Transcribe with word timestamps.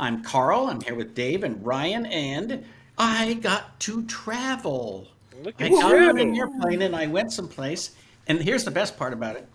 I'm 0.00 0.22
Karl. 0.22 0.66
I'm 0.68 0.80
here 0.80 0.94
with 0.94 1.14
Dave 1.14 1.44
and 1.44 1.64
Ryan, 1.64 2.06
and 2.06 2.64
I 2.96 3.34
got 3.34 3.78
to 3.80 4.02
travel. 4.06 5.08
Look 5.42 5.60
I 5.60 5.68
got 5.68 5.94
on 5.94 6.18
an 6.18 6.34
airplane 6.34 6.80
and 6.80 6.96
I 6.96 7.06
went 7.06 7.34
someplace. 7.34 7.90
And 8.26 8.40
here's 8.40 8.64
the 8.64 8.70
best 8.70 8.96
part 8.96 9.12
about 9.12 9.36
it. 9.36 9.46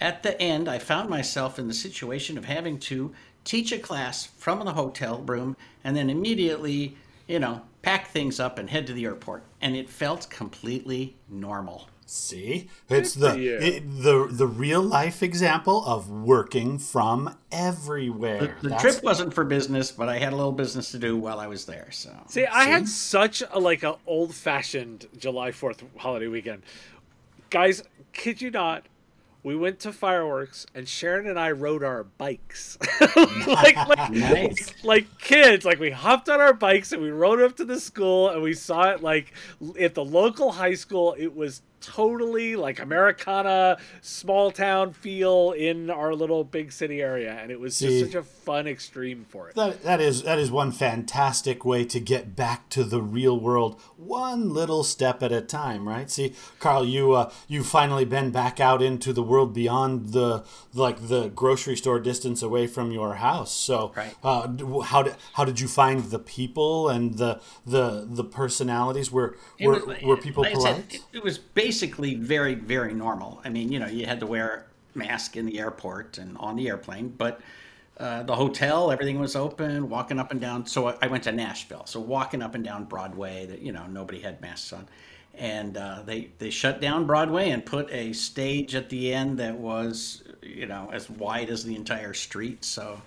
At 0.00 0.22
the 0.22 0.40
end, 0.40 0.66
I 0.66 0.78
found 0.78 1.10
myself 1.10 1.58
in 1.58 1.68
the 1.68 1.74
situation 1.74 2.38
of 2.38 2.46
having 2.46 2.78
to 2.80 3.12
teach 3.44 3.70
a 3.70 3.78
class 3.78 4.24
from 4.38 4.64
the 4.64 4.72
hotel 4.72 5.18
room 5.18 5.58
and 5.84 5.94
then 5.94 6.08
immediately, 6.08 6.96
you 7.26 7.38
know, 7.38 7.60
pack 7.82 8.08
things 8.08 8.40
up 8.40 8.58
and 8.58 8.70
head 8.70 8.86
to 8.86 8.94
the 8.94 9.04
airport. 9.04 9.42
And 9.60 9.76
it 9.76 9.90
felt 9.90 10.30
completely 10.30 11.16
normal. 11.28 11.88
See, 12.14 12.68
it's 12.90 13.14
the 13.14 13.38
it, 13.38 13.84
the 14.02 14.28
the 14.30 14.46
real 14.46 14.82
life 14.82 15.22
example 15.22 15.82
of 15.86 16.10
working 16.10 16.78
from 16.78 17.34
everywhere. 17.50 18.58
The 18.60 18.68
That's- 18.68 18.82
trip 18.82 19.02
wasn't 19.02 19.32
for 19.32 19.44
business, 19.44 19.90
but 19.90 20.10
I 20.10 20.18
had 20.18 20.34
a 20.34 20.36
little 20.36 20.52
business 20.52 20.90
to 20.90 20.98
do 20.98 21.16
while 21.16 21.40
I 21.40 21.46
was 21.46 21.64
there. 21.64 21.88
So 21.90 22.10
See, 22.26 22.44
I 22.44 22.64
had 22.64 22.86
such 22.86 23.42
a 23.50 23.58
like 23.58 23.82
a 23.82 23.96
old 24.06 24.34
fashioned 24.34 25.06
July 25.16 25.52
Fourth 25.52 25.82
holiday 25.96 26.26
weekend. 26.26 26.64
Guys, 27.48 27.82
kid 28.12 28.42
you 28.42 28.50
not, 28.50 28.84
we 29.42 29.56
went 29.56 29.80
to 29.80 29.90
fireworks 29.90 30.66
and 30.74 30.86
Sharon 30.86 31.26
and 31.26 31.40
I 31.40 31.50
rode 31.52 31.82
our 31.82 32.04
bikes. 32.04 32.76
like, 33.46 33.88
like, 33.88 34.10
Nice. 34.10 34.74
like 34.84 35.18
kids, 35.18 35.64
like 35.64 35.80
we 35.80 35.90
hopped 35.90 36.28
on 36.28 36.42
our 36.42 36.52
bikes 36.52 36.92
and 36.92 37.00
we 37.00 37.10
rode 37.10 37.40
up 37.40 37.56
to 37.56 37.64
the 37.64 37.80
school 37.80 38.28
and 38.28 38.42
we 38.42 38.52
saw 38.52 38.90
it 38.90 39.02
like 39.02 39.32
at 39.80 39.94
the 39.94 40.04
local 40.04 40.52
high 40.52 40.74
school. 40.74 41.14
It 41.18 41.34
was 41.34 41.62
totally 41.82 42.56
like 42.56 42.80
Americana 42.80 43.76
small 44.00 44.50
town 44.50 44.92
feel 44.92 45.52
in 45.52 45.90
our 45.90 46.14
little 46.14 46.44
big 46.44 46.72
city 46.72 47.02
area 47.02 47.32
and 47.34 47.50
it 47.50 47.60
was 47.60 47.76
See. 47.76 48.00
just 48.00 48.12
such 48.12 48.22
a 48.22 48.22
fun 48.44 48.66
extreme 48.66 49.24
for 49.28 49.48
it. 49.48 49.54
That, 49.54 49.82
that 49.84 50.00
is 50.00 50.22
that 50.24 50.38
is 50.38 50.50
one 50.50 50.72
fantastic 50.72 51.64
way 51.64 51.84
to 51.86 52.00
get 52.00 52.34
back 52.36 52.68
to 52.70 52.84
the 52.84 53.00
real 53.00 53.38
world, 53.38 53.80
one 53.96 54.52
little 54.52 54.84
step 54.84 55.22
at 55.22 55.32
a 55.32 55.40
time, 55.40 55.88
right? 55.88 56.10
See, 56.10 56.34
Karl, 56.58 56.84
you 56.84 57.12
uh, 57.12 57.30
you 57.48 57.62
finally 57.62 58.04
been 58.04 58.30
back 58.30 58.60
out 58.60 58.82
into 58.82 59.12
the 59.12 59.22
world 59.22 59.54
beyond 59.54 60.12
the 60.12 60.44
like 60.74 61.08
the 61.08 61.28
grocery 61.28 61.76
store 61.76 62.00
distance 62.00 62.42
away 62.42 62.66
from 62.66 62.90
your 62.92 63.14
house. 63.16 63.52
So, 63.52 63.92
Right. 63.96 64.14
uh, 64.22 64.48
how 64.82 65.02
did 65.02 65.14
how 65.34 65.44
did 65.44 65.60
you 65.60 65.68
find 65.68 66.04
the 66.04 66.18
people 66.18 66.88
and 66.88 67.18
the 67.18 67.40
the 67.66 68.06
the 68.08 68.24
personalities? 68.24 69.10
Were 69.12 69.36
were, 69.60 69.84
was- 69.84 70.02
were 70.02 70.16
people 70.16 70.42
like 70.42 70.56
I 70.56 70.58
said, 70.60 70.74
polite? 70.74 70.94
it, 70.94 71.18
it 71.18 71.22
was 71.24 71.38
basically 71.38 72.14
very, 72.14 72.54
very 72.54 72.94
normal. 72.94 73.40
I 73.44 73.48
mean, 73.50 73.70
you 73.70 73.78
know, 73.78 73.86
you 73.86 74.06
had 74.06 74.20
to 74.20 74.26
wear 74.26 74.66
a 74.94 74.98
mask 74.98 75.36
in 75.36 75.46
the 75.46 75.58
airport 75.58 76.18
and 76.18 76.36
on 76.38 76.56
the 76.56 76.68
airplane, 76.68 77.08
but 77.16 77.40
uh, 77.98 78.22
the 78.22 78.34
hotel, 78.34 78.90
everything 78.90 79.18
was 79.18 79.36
open, 79.36 79.88
walking 79.88 80.18
up 80.18 80.30
and 80.30 80.40
down. 80.40 80.66
So 80.66 80.88
I- 80.88 80.96
I 81.02 81.06
went 81.08 81.24
to 81.24 81.32
Nashville. 81.32 81.86
So 81.86 82.00
walking 82.00 82.42
up 82.42 82.54
and 82.54 82.64
down 82.64 82.84
Broadway, 82.84 83.46
that 83.46 83.60
you 83.60 83.72
know, 83.72 83.86
nobody 83.86 84.20
had 84.20 84.40
masks 84.40 84.72
on. 84.72 84.88
And 85.34 85.76
uh, 85.78 86.02
they, 86.04 86.28
they 86.38 86.50
shut 86.50 86.80
down 86.80 87.06
Broadway 87.06 87.50
and 87.50 87.64
put 87.64 87.90
a 87.90 88.12
stage 88.12 88.74
at 88.74 88.90
the 88.90 89.14
end 89.14 89.38
that 89.38 89.56
was, 89.56 90.22
you 90.42 90.66
know, 90.66 90.90
as 90.92 91.08
wide 91.08 91.48
as 91.48 91.64
the 91.64 91.74
entire 91.74 92.12
street. 92.12 92.64
So 92.64 93.00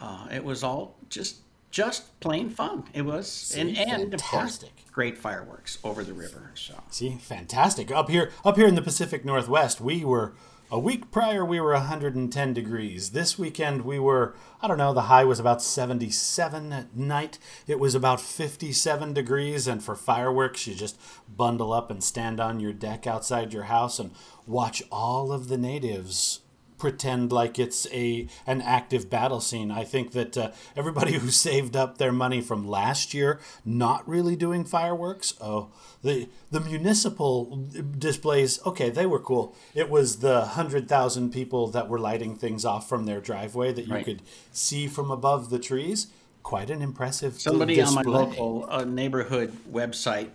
uh, 0.00 0.26
it 0.32 0.44
was 0.44 0.62
all 0.62 0.96
just 1.08 1.36
just 1.70 2.20
plain 2.20 2.50
fun. 2.50 2.84
It 2.94 3.02
was, 3.02 3.52
and, 3.58 3.76
and 3.76 4.14
of 4.14 4.22
course, 4.22 4.58
fantastic. 4.58 4.70
great 4.92 5.18
fireworks 5.18 5.78
over 5.82 6.04
the 6.04 6.12
river. 6.12 6.52
So 6.54 6.74
See, 6.90 7.16
fantastic. 7.20 7.90
Up 7.90 8.08
here, 8.10 8.30
up 8.44 8.56
here 8.56 8.68
in 8.68 8.76
the 8.76 8.82
Pacific 8.82 9.24
Northwest, 9.24 9.80
we 9.80 10.04
were 10.04 10.34
a 10.70 10.78
week 10.78 11.10
prior 11.10 11.44
we 11.44 11.60
were 11.60 11.72
110 11.72 12.54
degrees. 12.54 13.10
This 13.10 13.38
weekend 13.38 13.82
we 13.82 13.98
were, 13.98 14.34
I 14.62 14.68
don't 14.68 14.78
know, 14.78 14.94
the 14.94 15.02
high 15.02 15.24
was 15.24 15.38
about 15.38 15.62
77 15.62 16.72
at 16.72 16.96
night. 16.96 17.38
It 17.66 17.78
was 17.78 17.94
about 17.94 18.20
57 18.20 19.12
degrees 19.12 19.66
and 19.66 19.82
for 19.82 19.94
fireworks 19.94 20.66
you 20.66 20.74
just 20.74 20.98
bundle 21.28 21.72
up 21.72 21.90
and 21.90 22.02
stand 22.02 22.40
on 22.40 22.60
your 22.60 22.72
deck 22.72 23.06
outside 23.06 23.52
your 23.52 23.64
house 23.64 23.98
and 23.98 24.12
watch 24.46 24.82
all 24.90 25.32
of 25.32 25.48
the 25.48 25.58
natives 25.58 26.40
pretend 26.78 27.32
like 27.32 27.58
it's 27.58 27.86
a 27.92 28.26
an 28.46 28.60
active 28.62 29.08
battle 29.08 29.40
scene. 29.40 29.70
I 29.70 29.84
think 29.84 30.12
that 30.12 30.36
uh, 30.36 30.50
everybody 30.76 31.12
who 31.18 31.30
saved 31.30 31.76
up 31.76 31.98
their 31.98 32.12
money 32.12 32.40
from 32.40 32.66
last 32.66 33.14
year 33.14 33.40
not 33.64 34.06
really 34.08 34.36
doing 34.36 34.64
fireworks, 34.64 35.34
oh, 35.40 35.68
the 36.02 36.28
the 36.50 36.60
municipal 36.60 37.68
displays, 37.98 38.60
okay, 38.66 38.90
they 38.90 39.06
were 39.06 39.20
cool. 39.20 39.54
It 39.74 39.88
was 39.88 40.18
the 40.18 40.40
100,000 40.40 41.32
people 41.32 41.68
that 41.68 41.88
were 41.88 41.98
lighting 41.98 42.36
things 42.36 42.64
off 42.64 42.88
from 42.88 43.06
their 43.06 43.20
driveway 43.20 43.72
that 43.72 43.86
you 43.86 43.94
Right. 43.94 44.04
could 44.04 44.22
see 44.52 44.86
from 44.86 45.10
above 45.10 45.50
the 45.50 45.58
trees. 45.58 46.08
Quite 46.42 46.68
an 46.68 46.82
impressive 46.82 47.40
somebody 47.40 47.76
display. 47.76 48.00
on 48.00 48.04
my 48.06 48.18
local 48.18 48.66
uh, 48.68 48.84
neighborhood 48.84 49.56
website 49.72 50.30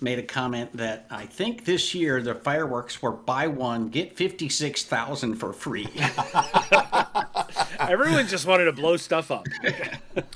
made 0.00 0.18
a 0.18 0.22
comment 0.22 0.76
that 0.76 1.06
I 1.10 1.26
think 1.26 1.64
this 1.64 1.94
year 1.94 2.20
the 2.22 2.34
fireworks 2.34 3.00
were 3.00 3.12
buy 3.12 3.46
one 3.46 3.88
get 3.88 4.16
fifty 4.16 4.48
six 4.48 4.84
thousand 4.84 5.36
for 5.36 5.52
free. 5.52 5.88
Everyone 7.78 8.26
just 8.26 8.46
wanted 8.46 8.64
to 8.64 8.72
blow 8.72 8.96
stuff 8.96 9.30
up. 9.30 9.46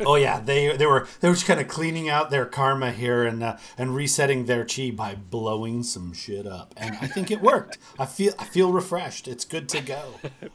Oh 0.01 0.17
yeah, 0.17 0.41
they 0.41 0.77
they 0.77 0.85
were 0.85 1.09
they 1.21 1.29
were 1.29 1.35
just 1.35 1.47
kind 1.47 1.59
of 1.59 1.67
cleaning 1.67 2.09
out 2.11 2.31
their 2.31 2.45
karma 2.45 2.93
here 2.93 3.25
and 3.25 3.43
uh, 3.43 3.57
and 3.79 3.95
resetting 3.95 4.45
their 4.45 4.67
chi 4.67 4.91
by 4.91 5.15
blowing 5.15 5.83
some 5.83 6.13
shit 6.13 6.47
up, 6.47 6.75
and 6.77 6.97
I 7.01 7.07
think 7.07 7.31
it 7.31 7.41
worked. 7.41 7.79
I 7.99 8.05
feel 8.05 8.35
I 8.39 8.45
feel 8.45 8.73
refreshed. 8.73 9.27
It's 9.27 9.47
good 9.47 9.71
to 9.71 9.81
go. 9.81 10.03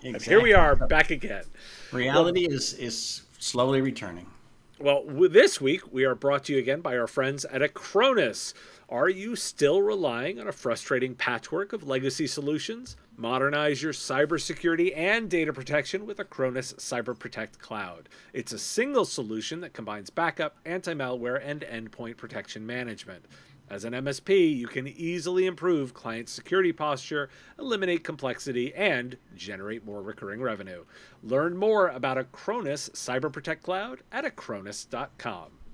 And 0.04 0.22
here 0.22 0.42
we 0.42 0.54
are 0.54 0.76
back 0.76 1.10
again. 1.10 1.44
Reality 1.92 2.46
is 2.46 2.74
is 2.74 3.24
slowly 3.40 3.82
returning. 3.82 4.28
Well, 4.80 5.04
w- 5.06 5.30
this 5.30 5.60
week 5.60 5.92
we 5.92 6.04
are 6.06 6.14
brought 6.16 6.44
to 6.46 6.54
you 6.54 6.60
again 6.60 6.82
by 6.82 6.96
our 6.98 7.08
friends 7.08 7.46
at 7.46 7.62
Acronis. 7.62 8.54
Are 8.88 9.10
you 9.10 9.36
still 9.36 9.82
relying 9.82 10.40
on 10.40 10.48
a 10.48 10.52
frustrating 10.52 11.16
patchwork 11.16 11.74
of 11.74 11.88
legacy 11.88 12.28
solutions? 12.28 12.96
Modernize 13.18 13.82
your 13.82 13.94
cybersecurity 13.94 14.96
and 14.96 15.28
data 15.28 15.52
protection 15.52 16.06
with 16.06 16.20
Acronis 16.20 16.76
Cyber 16.76 17.18
Protect 17.18 17.58
Cloud. 17.58 18.10
It's 18.32 18.52
a 18.52 18.60
single 18.60 19.06
solution 19.06 19.62
that 19.62 19.74
combines 19.74 20.12
backup, 20.12 20.58
anti 20.66 20.94
malware, 20.94 21.42
and 21.44 21.62
endpoint 21.62 22.18
protection 22.18 22.64
management. 22.64 23.26
As 23.72 23.86
an 23.86 23.94
MSP, 23.94 24.56
you 24.56 24.68
can 24.68 24.88
easily 24.88 25.48
improve 25.48 25.96
client 25.96 26.30
security 26.30 26.72
posture, 26.72 27.32
eliminate 27.58 28.04
complexity, 28.04 28.72
and 28.76 29.18
generate 29.36 29.84
more 29.84 30.04
recurring 30.04 30.42
revenue. 30.42 30.86
Learn 31.24 31.58
more 31.58 31.88
about 31.88 32.18
Acronis 32.18 32.92
Cyber 32.92 33.34
Protect 33.34 33.64
Cloud 33.64 34.02
at 34.12 34.26
acronis.com. 34.26 35.65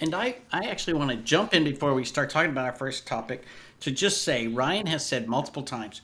And 0.00 0.14
I, 0.14 0.36
I 0.52 0.66
actually 0.66 0.94
want 0.94 1.10
to 1.10 1.16
jump 1.16 1.54
in 1.54 1.64
before 1.64 1.94
we 1.94 2.04
start 2.04 2.30
talking 2.30 2.50
about 2.50 2.66
our 2.66 2.74
first 2.74 3.06
topic 3.06 3.44
to 3.80 3.90
just 3.90 4.22
say 4.22 4.46
Ryan 4.48 4.86
has 4.86 5.06
said 5.06 5.28
multiple 5.28 5.62
times 5.62 6.00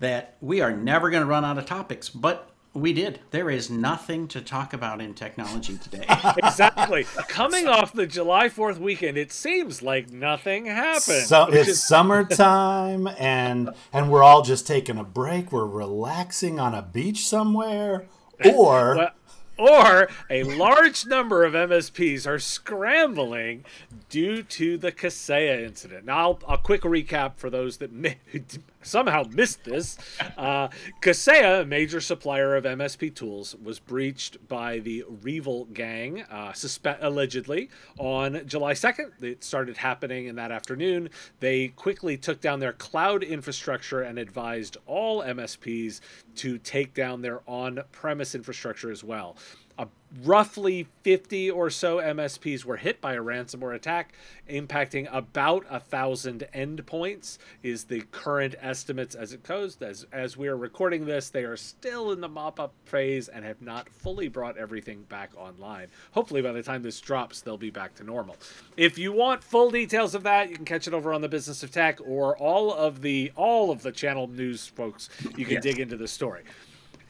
that 0.00 0.36
we 0.40 0.60
are 0.60 0.72
never 0.72 1.10
going 1.10 1.22
to 1.22 1.26
run 1.26 1.44
out 1.44 1.58
of 1.58 1.66
topics, 1.66 2.08
but 2.08 2.50
we 2.72 2.92
did. 2.92 3.20
There 3.30 3.50
is 3.50 3.70
nothing 3.70 4.26
to 4.28 4.40
talk 4.40 4.72
about 4.72 5.00
in 5.00 5.14
technology 5.14 5.78
today. 5.78 6.04
Exactly. 6.42 7.04
Coming 7.28 7.68
off 7.68 7.92
the 7.92 8.06
July 8.06 8.48
4th 8.48 8.78
weekend, 8.78 9.16
it 9.16 9.30
seems 9.32 9.82
like 9.82 10.10
nothing 10.10 10.66
happened. 10.66 11.24
So 11.26 11.46
it's 11.46 11.68
is- 11.68 11.86
summertime, 11.86 13.06
and 13.18 13.70
and 13.92 14.10
we're 14.10 14.22
all 14.22 14.42
just 14.42 14.66
taking 14.66 14.98
a 14.98 15.04
break. 15.04 15.52
We're 15.52 15.66
relaxing 15.66 16.58
on 16.58 16.74
a 16.74 16.82
beach 16.82 17.26
somewhere, 17.26 18.06
or 18.44 18.96
Well, 18.96 19.10
or 19.56 20.08
a 20.30 20.42
large 20.42 21.06
number 21.06 21.44
of 21.44 21.52
MSPs 21.52 22.26
are 22.26 22.38
scrambling 22.38 23.64
due 24.08 24.42
to 24.42 24.76
the 24.76 24.92
Kaseya 24.92 25.64
incident. 25.64 26.04
Now, 26.06 26.18
I'll, 26.18 26.54
a 26.54 26.58
quick 26.58 26.82
recap 26.82 27.36
for 27.36 27.50
those 27.50 27.78
that 27.78 27.92
mi- 27.92 28.16
somehow 28.84 29.24
missed 29.30 29.64
this. 29.64 29.98
Uh, 30.36 30.68
Kaseya, 31.00 31.62
a 31.62 31.64
major 31.64 32.00
supplier 32.00 32.56
of 32.56 32.64
MSP 32.64 33.14
tools, 33.14 33.56
was 33.62 33.78
breached 33.78 34.46
by 34.48 34.78
the 34.78 35.04
REvil 35.22 35.66
gang, 35.66 36.22
uh, 36.30 36.52
suspe- 36.52 36.98
allegedly, 37.00 37.70
on 37.98 38.46
July 38.46 38.72
2nd. 38.72 39.22
It 39.22 39.44
started 39.44 39.76
happening 39.76 40.26
in 40.26 40.36
that 40.36 40.50
afternoon. 40.50 41.10
They 41.40 41.68
quickly 41.68 42.16
took 42.16 42.40
down 42.40 42.60
their 42.60 42.72
cloud 42.72 43.22
infrastructure 43.22 44.02
and 44.02 44.18
advised 44.18 44.76
all 44.86 45.22
MSPs 45.22 46.00
to 46.36 46.58
take 46.58 46.94
down 46.94 47.22
their 47.22 47.40
on 47.48 47.80
premise 47.92 48.34
infrastructure 48.34 48.90
as 48.90 49.04
well. 49.04 49.36
A 49.78 49.88
roughly 50.22 50.86
50 51.02 51.50
or 51.50 51.70
so 51.70 51.96
MSPs 51.96 52.64
were 52.64 52.76
hit 52.76 53.00
by 53.00 53.14
a 53.14 53.20
ransomware 53.20 53.74
attack, 53.74 54.12
impacting 54.48 55.08
about 55.12 55.64
a 55.68 55.80
thousand 55.80 56.46
endpoints. 56.54 57.38
Is 57.62 57.84
the 57.84 58.02
current 58.12 58.54
estimates 58.60 59.14
as 59.14 59.32
it 59.32 59.42
goes. 59.42 59.76
As 59.82 60.06
as 60.12 60.36
we 60.36 60.48
are 60.48 60.56
recording 60.56 61.04
this, 61.04 61.30
they 61.30 61.44
are 61.44 61.56
still 61.56 62.12
in 62.12 62.20
the 62.20 62.28
mop 62.28 62.60
up 62.60 62.72
phase 62.84 63.28
and 63.28 63.44
have 63.44 63.60
not 63.60 63.88
fully 63.88 64.28
brought 64.28 64.56
everything 64.56 65.02
back 65.04 65.30
online. 65.36 65.88
Hopefully, 66.12 66.42
by 66.42 66.52
the 66.52 66.62
time 66.62 66.82
this 66.82 67.00
drops, 67.00 67.40
they'll 67.40 67.56
be 67.56 67.70
back 67.70 67.94
to 67.96 68.04
normal. 68.04 68.36
If 68.76 68.98
you 68.98 69.12
want 69.12 69.42
full 69.42 69.70
details 69.70 70.14
of 70.14 70.22
that, 70.22 70.50
you 70.50 70.56
can 70.56 70.64
catch 70.64 70.86
it 70.86 70.94
over 70.94 71.12
on 71.12 71.20
the 71.20 71.28
Business 71.28 71.62
of 71.62 71.70
Tech 71.70 71.98
or 72.04 72.36
all 72.36 72.72
of 72.72 73.02
the 73.02 73.32
all 73.34 73.70
of 73.70 73.82
the 73.82 73.92
channel 73.92 74.28
news 74.28 74.66
folks. 74.66 75.08
You 75.36 75.44
can 75.44 75.54
yes. 75.54 75.62
dig 75.62 75.80
into 75.80 75.96
the 75.96 76.08
story. 76.08 76.44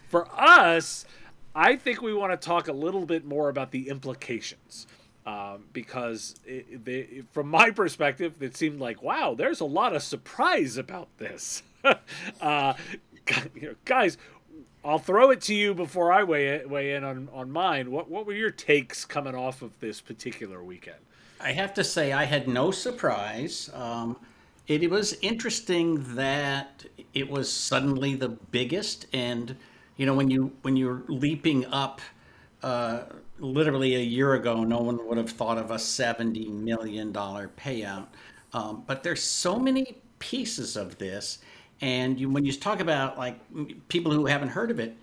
For 0.09 0.29
us 0.33 1.05
I 1.55 1.77
think 1.77 2.03
we 2.03 2.13
want 2.13 2.33
to 2.33 2.37
talk 2.37 2.69
a 2.69 2.73
little 2.73 3.07
bit 3.07 3.25
more 3.25 3.49
about 3.49 3.71
the 3.71 3.89
implications. 3.89 4.87
Um, 5.27 5.65
because 5.73 6.35
it, 6.45 6.85
they, 6.85 7.23
from 7.33 7.49
my 7.49 7.71
perspective, 7.71 8.43
it 8.43 8.59
seemed 8.59 8.79
like, 8.79 9.03
wow, 9.03 9.35
there's 9.35 9.61
a 9.61 9.65
lot 9.65 9.97
of 9.97 10.03
surprise 10.03 10.77
about 10.77 11.09
this. 11.17 11.63
uh, 12.43 12.75
you 13.55 13.69
know, 13.69 13.75
guys, 13.87 14.19
I'll 14.85 14.99
throw 14.99 15.31
it 15.31 15.41
to 15.43 15.55
you 15.55 15.73
before 15.73 16.13
I 16.13 16.25
weigh, 16.25 16.67
weigh 16.67 16.95
in 16.95 17.05
on, 17.05 17.31
on 17.33 17.51
mine. 17.51 17.91
What, 17.91 18.11
what 18.11 18.27
were 18.27 18.35
your 18.35 18.51
takes 18.51 19.07
coming 19.07 19.35
off 19.35 19.63
of 19.63 19.81
this 19.81 19.99
particular 20.03 20.63
weekend? 20.63 20.99
I 21.41 21.53
have 21.53 21.73
to 21.75 21.85
say, 21.85 22.13
I 22.13 22.25
had 22.25 22.47
no 22.47 22.71
surprise. 22.71 23.71
Um, 23.73 24.19
it, 24.67 24.83
it 24.83 24.91
was 24.91 25.17
interesting 25.23 26.17
that 26.17 26.85
it 27.15 27.31
was 27.31 27.51
suddenly 27.51 28.15
the 28.15 28.29
biggest 28.29 29.07
and– 29.15 29.57
you 29.97 30.07
know 30.07 30.15
when 30.15 30.31
you 30.31 30.53
when 30.63 30.77
you're 30.77 31.03
leaping 31.09 31.65
up 31.67 32.01
uh, 32.63 33.03
literally 33.39 33.95
a 33.95 34.01
year 34.01 34.35
ago 34.35 34.65
no 34.65 34.79
one 34.79 35.07
would 35.07 35.19
have 35.19 35.31
thought 35.31 35.59
of 35.59 35.71
a 35.71 35.79
70 35.79 36.49
million 36.49 37.13
dollar 37.13 37.51
payout. 37.57 38.07
Um, 38.53 38.85
but 38.87 39.03
there's 39.03 39.23
so 39.23 39.59
many 39.59 39.99
pieces 40.19 40.77
of 40.77 40.99
this 40.99 41.39
and 41.81 42.21
you, 42.21 42.31
when 42.31 42.45
you 42.45 42.53
talk 42.53 42.81
about 42.81 43.19
like 43.19 43.39
people 43.89 44.13
who 44.13 44.27
haven't 44.27 44.49
heard 44.49 44.71
of 44.71 44.79
it 44.79 44.97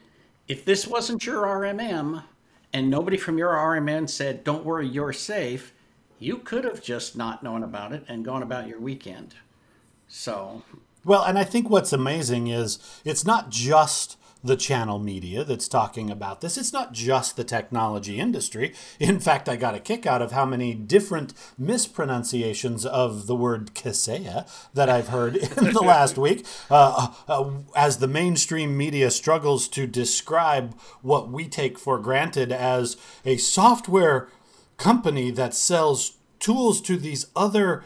if 0.48 0.66
this 0.66 0.88
wasn't 0.88 1.26
your 1.26 1.44
rmm 1.44 2.24
and 2.74 2.90
nobody 2.90 3.18
from 3.18 3.38
your 3.38 3.50
rmm 3.50 4.10
said 4.10 4.44
don't 4.44 4.66
worry 4.66 4.88
you're 4.88 5.14
safe 5.14 5.74
you 6.22 6.38
could 6.38 6.64
have 6.64 6.82
just 6.82 7.18
not 7.18 7.44
known 7.44 7.64
about 7.64 7.92
it 7.92 8.06
and 8.08 8.24
gone 8.24 8.44
about 8.44 8.68
your 8.68 8.80
weekend. 8.80 9.34
So 10.08 10.62
well 11.04 11.24
and 11.24 11.38
i 11.38 11.44
think 11.44 11.70
what's 11.70 11.92
amazing 11.92 12.48
is 12.48 12.78
it's 13.04 13.26
not 13.26 13.50
just 13.50 14.18
the 14.44 14.56
channel 14.56 15.00
media 15.00 15.44
that's 15.44 15.68
talking 15.68 16.10
about 16.10 16.42
this. 16.42 16.58
It's 16.58 16.74
not 16.74 16.94
just 16.94 17.36
the 17.36 17.44
technology 17.44 18.20
industry. 18.20 18.74
In 19.00 19.20
fact, 19.20 19.48
I 19.48 19.56
got 19.56 19.76
a 19.76 19.80
kick 19.80 20.06
out 20.06 20.22
of 20.22 20.32
how 20.32 20.46
many 20.46 20.74
different 20.74 21.34
mispronunciations 21.58 22.86
of 22.86 23.28
the 23.28 23.36
word 23.36 23.74
Kaseya 23.74 24.48
that 24.74 24.90
I've 24.90 25.10
heard 25.10 25.36
in 25.36 25.74
the 25.74 25.82
last 25.86 26.18
week 26.18 26.46
uh, 26.70 27.14
uh, 27.28 27.52
as 27.76 27.98
the 27.98 28.08
mainstream 28.08 28.76
media 28.76 29.12
struggles 29.12 29.68
to 29.70 29.86
describe 29.86 30.78
what 31.02 31.30
we 31.30 31.48
take 31.48 31.78
for 31.78 32.00
granted 32.00 32.52
as 32.52 32.98
a 33.26 33.38
software 33.38 34.30
company 34.78 35.30
that 35.32 35.54
sells 35.54 36.18
tools 36.40 36.82
to 36.82 36.98
these 36.98 37.28
other 37.36 37.84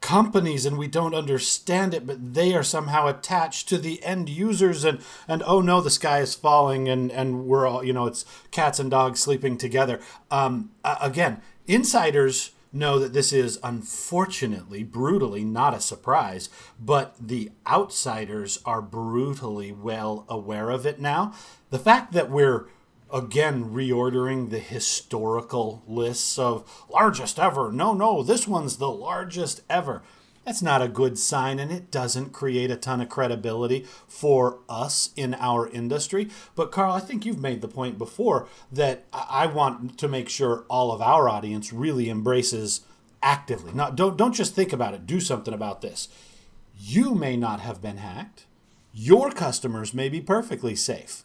companies 0.00 0.64
and 0.64 0.78
we 0.78 0.86
don't 0.86 1.14
understand 1.14 1.92
it 1.92 2.06
but 2.06 2.34
they 2.34 2.54
are 2.54 2.62
somehow 2.62 3.06
attached 3.06 3.68
to 3.68 3.76
the 3.76 4.02
end 4.02 4.28
users 4.28 4.82
and 4.82 4.98
and 5.28 5.42
oh 5.44 5.60
no 5.60 5.80
the 5.80 5.90
sky 5.90 6.20
is 6.20 6.34
falling 6.34 6.88
and 6.88 7.12
and 7.12 7.44
we're 7.44 7.66
all 7.66 7.84
you 7.84 7.92
know 7.92 8.06
it's 8.06 8.24
cats 8.50 8.78
and 8.78 8.90
dogs 8.90 9.20
sleeping 9.20 9.58
together. 9.58 10.00
Um, 10.30 10.70
again 10.84 11.42
insiders 11.66 12.52
know 12.72 12.98
that 12.98 13.12
this 13.12 13.32
is 13.32 13.58
unfortunately 13.62 14.82
brutally 14.82 15.44
not 15.44 15.74
a 15.74 15.80
surprise 15.80 16.48
but 16.78 17.14
the 17.20 17.50
outsiders 17.66 18.58
are 18.64 18.80
brutally 18.80 19.70
well 19.70 20.24
aware 20.28 20.70
of 20.70 20.86
it 20.86 20.98
now. 20.98 21.34
The 21.68 21.78
fact 21.78 22.12
that 22.12 22.30
we're 22.30 22.68
again 23.12 23.70
reordering 23.70 24.50
the 24.50 24.58
historical 24.58 25.82
lists 25.86 26.38
of 26.38 26.84
largest 26.90 27.38
ever. 27.38 27.72
No, 27.72 27.92
no, 27.92 28.22
this 28.22 28.46
one's 28.46 28.76
the 28.76 28.90
largest 28.90 29.62
ever. 29.68 30.02
That's 30.44 30.62
not 30.62 30.82
a 30.82 30.88
good 30.88 31.18
sign, 31.18 31.58
and 31.58 31.70
it 31.70 31.90
doesn't 31.90 32.32
create 32.32 32.70
a 32.70 32.76
ton 32.76 33.00
of 33.00 33.10
credibility 33.10 33.84
for 34.08 34.58
us 34.68 35.10
in 35.14 35.34
our 35.34 35.68
industry. 35.68 36.28
But, 36.54 36.72
Karl, 36.72 36.92
I 36.92 37.00
think 37.00 37.26
you've 37.26 37.38
made 37.38 37.60
the 37.60 37.68
point 37.68 37.98
before 37.98 38.48
that 38.72 39.04
I 39.12 39.46
want 39.46 39.98
to 39.98 40.08
make 40.08 40.28
sure 40.28 40.64
all 40.68 40.92
of 40.92 41.02
our 41.02 41.28
audience 41.28 41.72
really 41.72 42.08
embraces 42.08 42.80
actively. 43.22 43.72
Not, 43.74 43.96
don't, 43.96 44.16
don't 44.16 44.32
just 44.32 44.54
think 44.54 44.72
about 44.72 44.94
it, 44.94 45.06
do 45.06 45.20
something 45.20 45.52
about 45.52 45.82
this. 45.82 46.08
You 46.76 47.14
may 47.14 47.36
not 47.36 47.60
have 47.60 47.82
been 47.82 47.98
hacked, 47.98 48.46
your 48.94 49.30
customers 49.30 49.92
may 49.92 50.08
be 50.08 50.22
perfectly 50.22 50.74
safe 50.74 51.22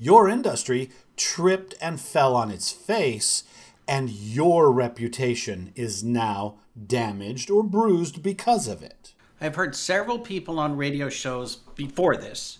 your 0.00 0.28
industry 0.28 0.90
tripped 1.16 1.74
and 1.80 2.00
fell 2.00 2.34
on 2.34 2.50
its 2.50 2.72
face, 2.72 3.44
and 3.86 4.10
your 4.10 4.72
reputation 4.72 5.72
is 5.76 6.02
now 6.02 6.56
damaged 6.86 7.50
or 7.50 7.62
bruised 7.62 8.22
because 8.22 8.66
of 8.66 8.82
it. 8.82 9.14
I've 9.40 9.56
heard 9.56 9.76
several 9.76 10.18
people 10.18 10.58
on 10.58 10.76
radio 10.76 11.08
shows 11.08 11.56
before 11.56 12.16
this 12.16 12.58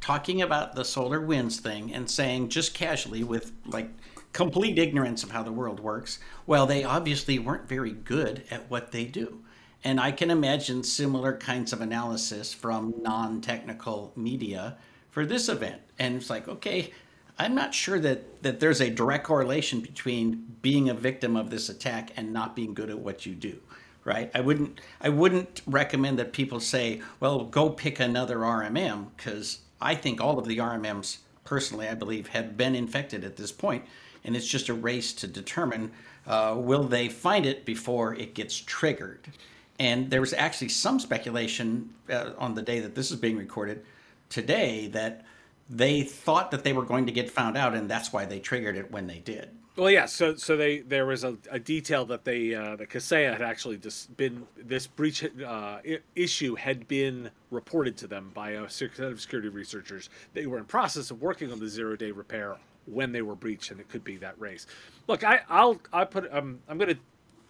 talking 0.00 0.42
about 0.42 0.74
the 0.74 0.82
SolarWinds 0.82 1.60
thing 1.60 1.94
and 1.94 2.10
saying 2.10 2.48
just 2.48 2.74
casually 2.74 3.22
with 3.22 3.52
like 3.64 3.88
complete 4.32 4.78
ignorance 4.78 5.22
of 5.22 5.30
how 5.30 5.42
the 5.42 5.52
world 5.52 5.78
works, 5.78 6.18
well, 6.46 6.66
they 6.66 6.82
obviously 6.84 7.38
weren't 7.38 7.68
very 7.68 7.92
good 7.92 8.42
at 8.50 8.68
what 8.68 8.90
they 8.90 9.04
do. 9.04 9.44
And 9.84 10.00
I 10.00 10.10
can 10.12 10.30
imagine 10.30 10.82
similar 10.82 11.36
kinds 11.36 11.72
of 11.72 11.80
analysis 11.80 12.52
from 12.52 12.94
non 13.00 13.40
technical 13.40 14.12
media 14.16 14.76
for 15.12 15.24
this 15.24 15.48
event. 15.48 15.80
And 16.00 16.16
it's 16.16 16.30
like, 16.30 16.48
okay, 16.48 16.90
I'm 17.38 17.54
not 17.54 17.72
sure 17.72 18.00
that, 18.00 18.42
that 18.42 18.58
there's 18.58 18.80
a 18.80 18.90
direct 18.90 19.24
correlation 19.24 19.80
between 19.80 20.56
being 20.62 20.88
a 20.88 20.94
victim 20.94 21.36
of 21.36 21.50
this 21.50 21.68
attack 21.68 22.10
and 22.16 22.32
not 22.32 22.56
being 22.56 22.74
good 22.74 22.90
at 22.90 22.98
what 22.98 23.24
you 23.24 23.34
do. 23.34 23.60
Right? 24.04 24.32
I 24.34 24.40
wouldn't 24.40 24.80
I 25.00 25.10
wouldn't 25.10 25.62
recommend 25.64 26.18
that 26.18 26.32
people 26.32 26.58
say, 26.58 27.00
well, 27.20 27.44
go 27.44 27.70
pick 27.70 28.00
another 28.00 28.38
RMM, 28.38 29.06
because 29.16 29.60
I 29.80 29.94
think 29.94 30.20
all 30.20 30.40
of 30.40 30.48
the 30.48 30.58
RMMs, 30.58 31.18
personally, 31.44 31.86
I 31.86 31.94
believe, 31.94 32.26
have 32.28 32.56
been 32.56 32.74
infected 32.74 33.22
at 33.22 33.36
this 33.36 33.52
point, 33.52 33.84
and 34.24 34.34
it's 34.34 34.48
just 34.48 34.68
a 34.68 34.74
race 34.74 35.12
to 35.14 35.28
determine 35.28 35.92
uh, 36.26 36.56
will 36.58 36.82
they 36.82 37.08
find 37.08 37.46
it 37.46 37.64
before 37.64 38.12
it 38.16 38.34
gets 38.34 38.56
triggered. 38.56 39.28
And 39.78 40.10
there 40.10 40.20
was 40.20 40.32
actually 40.32 40.70
some 40.70 40.98
speculation 40.98 41.94
uh, 42.10 42.30
on 42.38 42.54
the 42.54 42.62
day 42.62 42.80
that 42.80 42.96
this 42.96 43.12
is 43.12 43.18
being 43.18 43.36
recorded 43.36 43.84
today 44.32 44.88
that 44.88 45.24
they 45.68 46.02
thought 46.02 46.50
that 46.50 46.64
they 46.64 46.72
were 46.72 46.84
going 46.84 47.06
to 47.06 47.12
get 47.12 47.30
found 47.30 47.56
out, 47.56 47.74
and 47.74 47.88
that's 47.88 48.12
why 48.12 48.24
they 48.24 48.40
triggered 48.40 48.76
it 48.76 48.90
when 48.90 49.06
they 49.06 49.18
did. 49.18 49.50
Well, 49.76 49.90
yeah. 49.90 50.04
So, 50.04 50.34
so 50.34 50.56
they 50.56 50.80
there 50.80 51.06
was 51.06 51.24
a, 51.24 51.36
a 51.50 51.58
detail 51.58 52.04
that 52.06 52.24
they 52.24 52.54
uh, 52.54 52.76
the 52.76 52.86
Kaseya 52.86 53.32
had 53.32 53.42
actually 53.42 53.78
just 53.78 54.14
been 54.16 54.46
this 54.56 54.86
breach 54.86 55.24
uh, 55.24 55.78
issue 56.14 56.54
had 56.56 56.86
been 56.88 57.30
reported 57.50 57.96
to 57.98 58.06
them 58.06 58.32
by 58.34 58.50
a 58.50 58.68
set 58.68 58.98
of 58.98 59.20
security 59.20 59.48
researchers. 59.48 60.10
They 60.34 60.46
were 60.46 60.58
in 60.58 60.64
process 60.64 61.10
of 61.10 61.22
working 61.22 61.50
on 61.50 61.58
the 61.58 61.68
zero 61.68 61.96
day 61.96 62.10
repair 62.10 62.56
when 62.84 63.12
they 63.12 63.22
were 63.22 63.34
breached, 63.34 63.70
and 63.70 63.80
it 63.80 63.88
could 63.88 64.04
be 64.04 64.18
that 64.18 64.38
race. 64.38 64.66
Look, 65.08 65.24
I 65.24 65.40
I'll 65.48 65.80
I 65.90 66.04
put 66.04 66.30
um, 66.34 66.58
I'm 66.68 66.76
gonna 66.76 66.96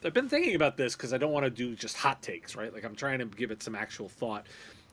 I've 0.04 0.14
been 0.14 0.28
thinking 0.28 0.54
about 0.54 0.76
this 0.76 0.94
because 0.94 1.12
I 1.12 1.18
don't 1.18 1.32
want 1.32 1.44
to 1.44 1.50
do 1.50 1.74
just 1.74 1.96
hot 1.96 2.22
takes, 2.22 2.54
right? 2.54 2.72
Like 2.72 2.84
I'm 2.84 2.94
trying 2.94 3.18
to 3.18 3.24
give 3.24 3.50
it 3.50 3.64
some 3.64 3.74
actual 3.74 4.08
thought 4.08 4.46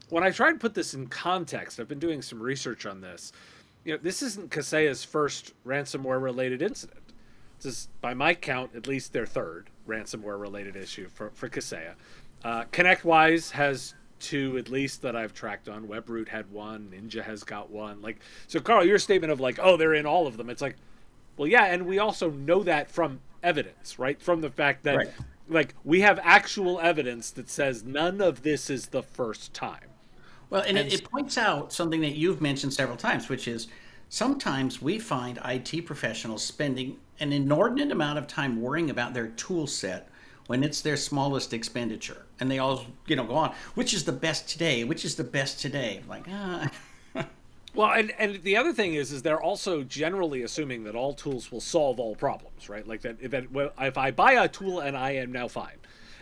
when 0.10 0.24
I 0.24 0.32
try 0.32 0.50
and 0.50 0.60
put 0.60 0.74
this 0.74 0.94
in 0.94 1.08
context, 1.08 1.80
I've 1.80 1.88
been 1.88 2.00
doing 2.00 2.22
some 2.22 2.42
research 2.42 2.86
on 2.86 3.02
this. 3.02 3.32
You 3.86 3.94
know, 3.94 4.00
this 4.02 4.22
isn't 4.22 4.52
Kaseya's 4.52 5.04
first 5.04 5.54
ransomware 5.66 6.22
related 6.22 6.62
incident. 6.62 7.00
This 7.58 7.66
is, 7.66 7.88
by 8.02 8.14
my 8.14 8.34
count, 8.34 8.72
at 8.76 8.88
least 8.88 9.14
their 9.14 9.26
third 9.26 9.70
ransomware 9.88 10.40
related 10.40 10.76
issue 10.76 11.08
for, 11.10 11.32
for 11.32 11.50
Kaseya. 11.50 11.94
Uh, 12.44 12.64
ConnectWise 12.66 13.52
has 13.52 13.96
two 14.20 14.58
at 14.58 14.70
least 14.70 15.02
that 15.02 15.16
I've 15.16 15.34
tracked 15.34 15.70
on. 15.70 15.88
Webroot 15.88 16.28
had 16.28 16.50
one, 16.52 16.92
Ninja 16.94 17.24
has 17.24 17.44
got 17.44 17.70
one. 17.70 18.02
Like 18.02 18.20
so 18.48 18.60
Karl, 18.60 18.86
your 18.86 19.00
statement 19.00 19.32
of 19.32 19.40
like, 19.40 19.60
oh, 19.62 19.78
they're 19.78 19.94
in 19.94 20.06
all 20.06 20.28
of 20.28 20.38
them. 20.38 20.50
It's 20.50 20.62
like, 20.62 20.76
well, 21.38 21.48
yeah, 21.48 21.66
and 21.66 21.86
we 21.86 22.00
also 22.00 22.30
know 22.30 22.64
that 22.64 22.92
from 22.92 23.22
evidence, 23.42 23.98
right? 23.98 24.22
From 24.22 24.42
the 24.42 24.50
fact 24.50 24.84
that 24.84 24.98
right. 24.98 25.10
like 25.48 25.74
we 25.84 26.02
have 26.02 26.20
actual 26.22 26.80
evidence 26.80 27.32
that 27.32 27.50
says 27.50 27.84
none 27.84 28.22
of 28.22 28.44
this 28.44 28.70
is 28.70 28.88
the 28.88 29.04
first 29.04 29.54
time. 29.54 29.89
Well, 30.50 30.62
and, 30.62 30.78
and 30.78 30.88
it, 30.88 31.02
it 31.02 31.10
points 31.10 31.38
out 31.38 31.72
something 31.72 32.02
that 32.02 32.16
you've 32.16 32.42
mentioned 32.42 32.74
several 32.74 32.98
times, 32.98 33.30
which 33.30 33.48
is 33.48 33.68
sometimes 34.10 34.82
we 34.82 35.00
find 35.00 35.40
IT 35.46 35.86
professionals 35.86 36.44
spending 36.44 36.98
an 37.20 37.32
inordinate 37.32 37.92
amount 37.92 38.18
of 38.18 38.28
time 38.28 38.62
worrying 38.62 38.90
about 38.90 39.14
their 39.14 39.28
tool 39.28 39.68
set 39.68 40.10
when 40.48 40.64
it's 40.64 40.82
their 40.82 40.98
smallest 40.98 41.54
expenditure. 41.54 42.26
And 42.40 42.50
they 42.50 42.58
all, 42.58 42.86
you 43.06 43.16
know, 43.16 43.26
go 43.26 43.36
on, 43.36 43.54
which 43.76 43.94
is 43.94 44.06
the 44.06 44.12
best 44.12 44.50
today? 44.50 44.84
Which 44.84 45.06
is 45.06 45.16
the 45.16 45.24
best 45.24 45.60
today? 45.60 46.02
Like, 46.08 46.26
ah. 46.30 46.70
Well, 47.76 47.92
and, 47.92 48.12
and 48.18 48.42
the 48.42 48.58
other 48.58 48.74
thing 48.74 48.96
is, 48.96 49.12
is 49.12 49.22
they're 49.22 49.42
also 49.42 49.84
generally 49.84 50.42
assuming 50.42 50.86
that 50.86 50.96
all 50.96 51.14
tools 51.14 51.52
will 51.52 51.62
solve 51.62 52.00
all 52.00 52.16
problems, 52.16 52.68
right? 52.68 52.86
Like 52.86 53.02
that, 53.02 53.20
that 53.30 53.46
if 53.80 53.98
I 53.98 54.10
buy 54.10 54.34
a 54.34 54.48
tool 54.48 54.80
and 54.80 54.98
I 54.98 55.12
am 55.12 55.32
now 55.32 55.48
fine, 55.48 55.78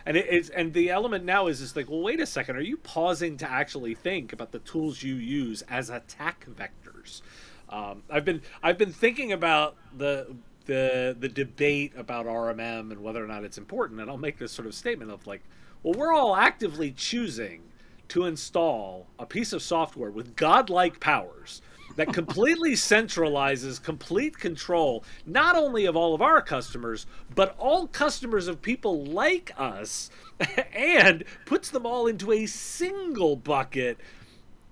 and 0.07 0.15
it's 0.15 0.47
and 0.49 0.73
the 0.73 0.89
element 0.89 1.25
now 1.25 1.47
is 1.47 1.59
is 1.59 1.75
like, 1.75 1.89
well, 1.89 2.01
wait 2.01 2.21
a 2.21 2.25
second, 2.25 2.55
are 2.55 2.61
you 2.61 2.77
pausing 2.77 3.35
to 3.37 3.51
actually 3.51 3.93
think 3.93 4.31
about 4.31 4.53
the 4.53 4.59
tools 4.59 5.03
you 5.03 5.15
use 5.15 5.63
as 5.63 5.89
attack 5.89 6.47
vectors? 6.49 7.21
Um, 7.67 8.03
I've 8.09 8.23
been 8.23 8.41
I've 8.63 8.77
been 8.77 8.93
thinking 8.93 9.33
about 9.33 9.75
the 9.97 10.33
the 10.65 11.13
the 11.19 11.27
debate 11.27 11.91
about 11.97 12.25
RMM 12.25 12.91
and 12.91 13.03
whether 13.03 13.21
or 13.21 13.27
not 13.27 13.43
it's 13.43 13.57
important, 13.57 13.99
and 13.99 14.09
I'll 14.09 14.17
make 14.17 14.37
this 14.37 14.53
sort 14.53 14.65
of 14.65 14.73
statement 14.73 15.11
of 15.11 15.27
like, 15.27 15.41
well, 15.83 15.93
we're 15.93 16.13
all 16.13 16.37
actively 16.37 16.91
choosing 16.91 17.63
to 18.07 18.23
install 18.23 19.07
a 19.19 19.25
piece 19.25 19.51
of 19.51 19.61
software 19.61 20.09
with 20.09 20.37
godlike 20.37 21.01
powers 21.01 21.61
that 21.97 22.13
completely 22.13 22.71
centralizes 22.71 23.81
complete 23.83 24.39
control 24.39 25.03
not 25.25 25.55
only 25.55 25.85
of 25.85 25.95
all 25.95 26.15
of 26.15 26.21
our 26.21 26.41
customers 26.41 27.05
but 27.35 27.53
all 27.59 27.87
customers 27.87 28.47
of 28.47 28.61
people 28.61 29.03
like 29.03 29.51
us 29.57 30.09
and 30.73 31.23
puts 31.45 31.69
them 31.69 31.85
all 31.85 32.07
into 32.07 32.31
a 32.31 32.45
single 32.45 33.35
bucket 33.35 33.97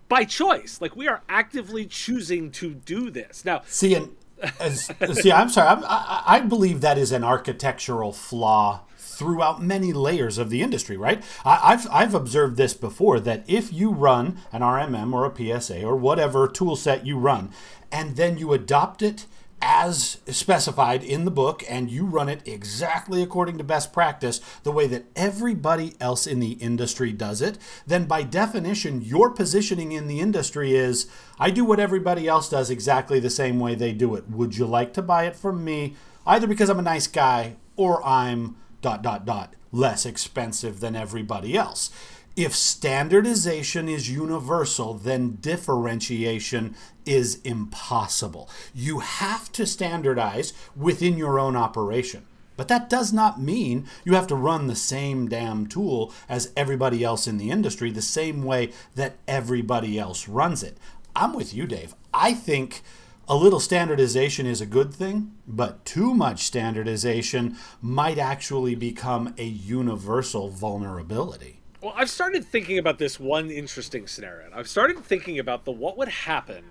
by 0.08 0.24
choice. 0.24 0.79
Like 0.82 0.96
we 0.96 1.08
are 1.08 1.22
actively 1.27 1.86
choosing 1.86 2.51
to 2.51 2.74
do 2.74 3.10
this. 3.10 3.44
Now 3.46 3.62
see 3.65 3.96
and 3.96 4.15
as, 4.60 4.91
see 5.13 5.32
i'm 5.32 5.48
sorry 5.48 5.70
I'm, 5.70 5.84
I, 5.86 6.24
I 6.27 6.39
believe 6.41 6.82
that 6.82 6.98
is 6.98 7.13
an 7.13 7.24
architectural 7.24 8.12
flaw 8.12 8.82
throughout 9.18 9.62
many 9.62 9.94
layers 9.94 10.38
of 10.38 10.50
the 10.50 10.62
industry, 10.62 10.98
right? 10.98 11.24
I, 11.44 11.72
have 11.72 11.88
I've 11.92 12.14
observed 12.14 12.58
this 12.58 12.74
before 12.74 13.20
that 13.22 13.44
if 13.48 13.74
you 13.74 13.92
run 13.92 14.38
an 14.52 14.62
RMM 14.62 15.14
or 15.14 15.26
a 15.26 15.62
PSA 15.62 15.84
or 15.84 15.96
whatever 15.96 16.48
tool 16.48 16.76
set 16.76 17.06
you 17.06 17.18
run, 17.18 17.52
and 17.92 18.16
then 18.16 18.38
you 18.38 18.54
adopt 18.54 19.02
it 19.02 19.26
as 19.62 20.20
specified 20.28 21.04
in 21.04 21.26
the 21.26 21.32
book 21.32 21.64
and 21.68 21.90
you 21.90 22.06
run 22.06 22.30
it 22.30 22.48
exactly 22.48 23.24
according 23.24 23.58
to 23.58 23.64
best 23.64 23.92
practice, 23.92 24.40
the 24.64 24.72
way 24.72 24.86
that 24.86 25.06
everybody 25.16 25.96
else 26.00 26.28
in 26.28 26.40
the 26.40 26.52
industry 26.54 27.12
does 27.12 27.42
it, 27.42 27.58
then 27.88 28.06
by 28.06 28.22
definition, 28.22 29.02
your 29.02 29.32
positioning 29.32 29.92
in 29.92 30.08
the 30.08 30.20
industry 30.20 30.76
is 30.76 31.08
I 31.40 31.50
do 31.50 31.66
what 31.66 31.80
everybody 31.80 32.28
else 32.28 32.50
does 32.50 32.70
exactly 32.70 33.20
the 33.20 33.30
same 33.30 33.60
way 33.60 33.76
they 33.76 33.92
do 33.92 34.16
it. 34.16 34.30
Would 34.30 34.58
you 34.58 34.66
like 34.66 34.94
to 34.94 35.02
buy 35.02 35.26
it 35.26 35.36
from 35.36 35.64
me? 35.64 35.96
Either 36.28 36.48
because 36.48 36.70
I'm 36.70 36.80
a 36.80 36.84
nice 36.84 37.08
guy 37.08 37.56
or 37.76 38.06
I'm 38.06 38.58
dot 38.86 39.01
dot 39.01 39.25
dot 39.25 39.56
less 39.72 40.06
expensive 40.06 40.80
than 40.80 40.96
everybody 40.96 41.58
else. 41.58 41.89
If 42.36 42.54
standardization 42.54 43.89
is 43.89 44.12
universal, 44.12 44.94
then 44.94 45.38
differentiation 45.42 46.75
is 47.06 47.42
impossible. 47.44 48.48
You 48.74 49.00
have 49.00 49.51
to 49.54 49.65
standardize 49.65 50.54
within 50.75 51.18
your 51.18 51.39
own 51.39 51.56
operation. 51.56 52.27
But 52.58 52.68
that 52.68 52.89
does 52.89 53.12
not 53.12 53.42
mean 53.42 53.88
you 54.06 54.13
have 54.13 54.27
to 54.27 54.36
run 54.36 54.68
the 54.68 54.75
same 54.75 55.27
damn 55.27 55.65
tool 55.65 56.13
as 56.30 56.54
everybody 56.56 57.04
else 57.04 57.27
in 57.27 57.38
the 57.38 57.50
industry, 57.50 57.89
the 57.89 58.01
same 58.01 58.44
way 58.44 58.72
that 58.94 59.15
everybody 59.27 59.98
else 59.98 60.27
runs 60.27 60.62
it. 60.62 60.77
I'm 61.15 61.34
with 61.34 61.54
you, 61.54 61.65
Dave. 61.65 61.96
I 62.13 62.34
think 62.34 62.84
a 63.27 63.36
little 63.36 63.60
standardization 63.60 64.46
is 64.46 64.62
a 64.62 64.65
good 64.65 64.94
thing, 64.94 65.32
but 65.48 65.84
too 65.84 66.13
much 66.13 66.44
standardization 66.44 67.58
might 67.82 68.17
actually 68.17 68.75
become 68.75 69.34
a 69.38 69.46
universal 69.46 70.50
vulnerability. 70.50 71.62
Well, 71.82 71.94
I've 71.96 72.10
started 72.10 72.46
thinking 72.46 72.77
about 72.77 73.00
this 73.00 73.20
one 73.20 73.50
interesting 73.50 74.08
scenario. 74.08 74.50
I've 74.53 74.67
started 74.67 75.00
thinking 75.00 75.39
about 75.39 75.65
the 75.65 75.72
what 75.72 75.98
would 75.98 76.08
happen 76.08 76.63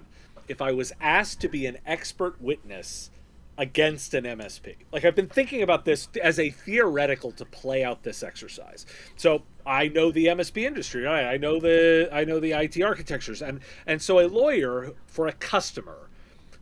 if 0.48 0.62
I 0.62 0.72
was 0.72 0.92
asked 1.00 1.40
to 1.40 1.48
be 1.48 1.66
an 1.66 1.78
expert 1.86 2.40
witness 2.40 3.10
against 3.56 4.14
an 4.14 4.24
MSP. 4.24 4.74
Like 4.92 5.04
I've 5.04 5.14
been 5.14 5.28
thinking 5.28 5.62
about 5.62 5.84
this 5.84 6.08
as 6.22 6.38
a 6.38 6.50
theoretical 6.50 7.30
to 7.32 7.44
play 7.44 7.84
out 7.84 8.02
this 8.02 8.22
exercise. 8.22 8.86
So 9.16 9.42
I 9.64 9.88
know 9.88 10.10
the 10.10 10.26
MSP 10.26 10.64
industry. 10.64 11.02
Right? 11.02 11.24
I 11.24 11.36
know 11.36 11.60
the 11.60 12.08
I 12.12 12.24
know 12.24 12.40
the 12.40 12.52
IT 12.52 12.80
architectures, 12.82 13.42
and 13.42 13.60
and 13.86 14.02
so 14.02 14.20
a 14.20 14.26
lawyer 14.26 14.94
for 15.06 15.26
a 15.28 15.32
customer 15.32 16.03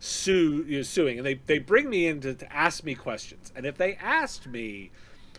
sue 0.05 0.65
you 0.67 0.79
know, 0.79 0.83
suing 0.83 1.17
and 1.17 1.25
they, 1.25 1.35
they 1.47 1.61
bring 1.61 1.89
me 1.89 2.09
in 2.09 2.21
to, 2.21 2.35
to 2.35 2.53
ask 2.53 2.83
me 2.83 2.93
questions 2.93 3.53
and 3.55 3.65
if 3.65 3.77
they 3.77 3.95
asked 4.03 4.49
me 4.49 4.91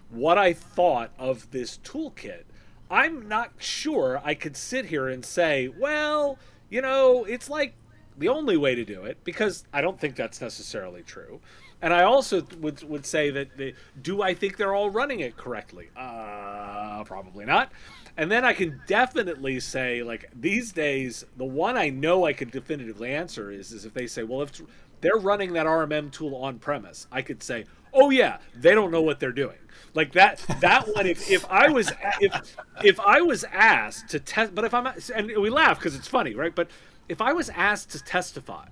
what 0.10 0.38
i 0.38 0.54
thought 0.54 1.12
of 1.20 1.52
this 1.52 1.80
toolkit 1.84 2.44
i'm 2.90 3.28
not 3.28 3.52
sure 3.58 4.22
i 4.24 4.34
could 4.34 4.56
sit 4.56 4.86
here 4.86 5.10
and 5.10 5.26
say 5.26 5.68
well 5.68 6.40
you 6.70 6.82
know 6.82 7.26
it's 7.26 7.50
like 7.50 7.74
the 8.18 8.30
only 8.30 8.56
way 8.56 8.74
to 8.74 8.86
do 8.86 9.04
it 9.04 9.18
because 9.26 9.66
i 9.74 9.82
don't 9.82 10.00
think 10.00 10.16
that's 10.16 10.40
necessarily 10.40 11.02
true 11.02 11.42
and 11.84 11.94
I 11.94 12.04
also 12.04 12.48
would 12.62 12.82
would 12.90 13.06
say 13.06 13.30
that 13.32 13.58
the, 13.58 13.76
do 14.02 14.22
I 14.22 14.34
think 14.34 14.56
they're 14.56 14.74
all 14.74 14.90
running 14.90 15.20
it 15.20 15.36
correctly? 15.36 15.90
Uh, 15.98 17.04
probably 17.04 17.44
not. 17.44 17.74
And 18.16 18.32
then 18.32 18.46
I 18.46 18.54
can 18.54 18.82
definitely 18.86 19.60
say, 19.60 20.04
like 20.04 20.30
these 20.40 20.72
days, 20.72 21.26
the 21.36 21.46
one 21.46 21.78
I 21.78 21.90
know 21.90 22.26
I 22.26 22.34
could 22.34 22.52
definitively 22.52 23.14
answer 23.14 23.52
is, 23.52 23.72
is 23.72 23.86
if 23.86 23.94
they 23.94 24.06
say, 24.06 24.24
well, 24.24 24.44
if 24.44 24.62
they're 25.02 25.18
running 25.18 25.54
that 25.54 25.66
RMM 25.66 26.12
tool 26.12 26.36
on 26.36 26.60
premise, 26.60 27.08
I 27.12 27.24
could 27.24 27.42
say, 27.42 27.66
oh 27.94 28.12
yeah, 28.12 28.38
they 28.56 28.76
don't 28.76 28.92
know 28.92 29.02
what 29.02 29.20
they're 29.20 29.32
doing. 29.32 29.58
Like 29.96 30.14
that, 30.14 30.44
that 30.62 30.88
one. 30.96 31.08
If, 31.08 31.30
if 31.30 31.46
I 31.50 31.70
was 31.70 31.92
if 32.20 32.56
if 32.84 33.00
I 33.00 33.22
was 33.22 33.44
asked 33.46 34.10
to 34.10 34.20
test, 34.20 34.56
but 34.56 34.66
if 34.66 34.74
I'm 34.74 34.88
and 35.16 35.28
we 35.28 35.50
laugh 35.50 35.80
because 35.80 35.96
it's 35.96 36.08
funny, 36.08 36.34
right? 36.36 36.54
But 36.54 36.70
if 37.10 37.22
I 37.22 37.34
was 37.34 37.50
asked 37.50 37.92
to 37.92 38.04
testify 38.04 38.68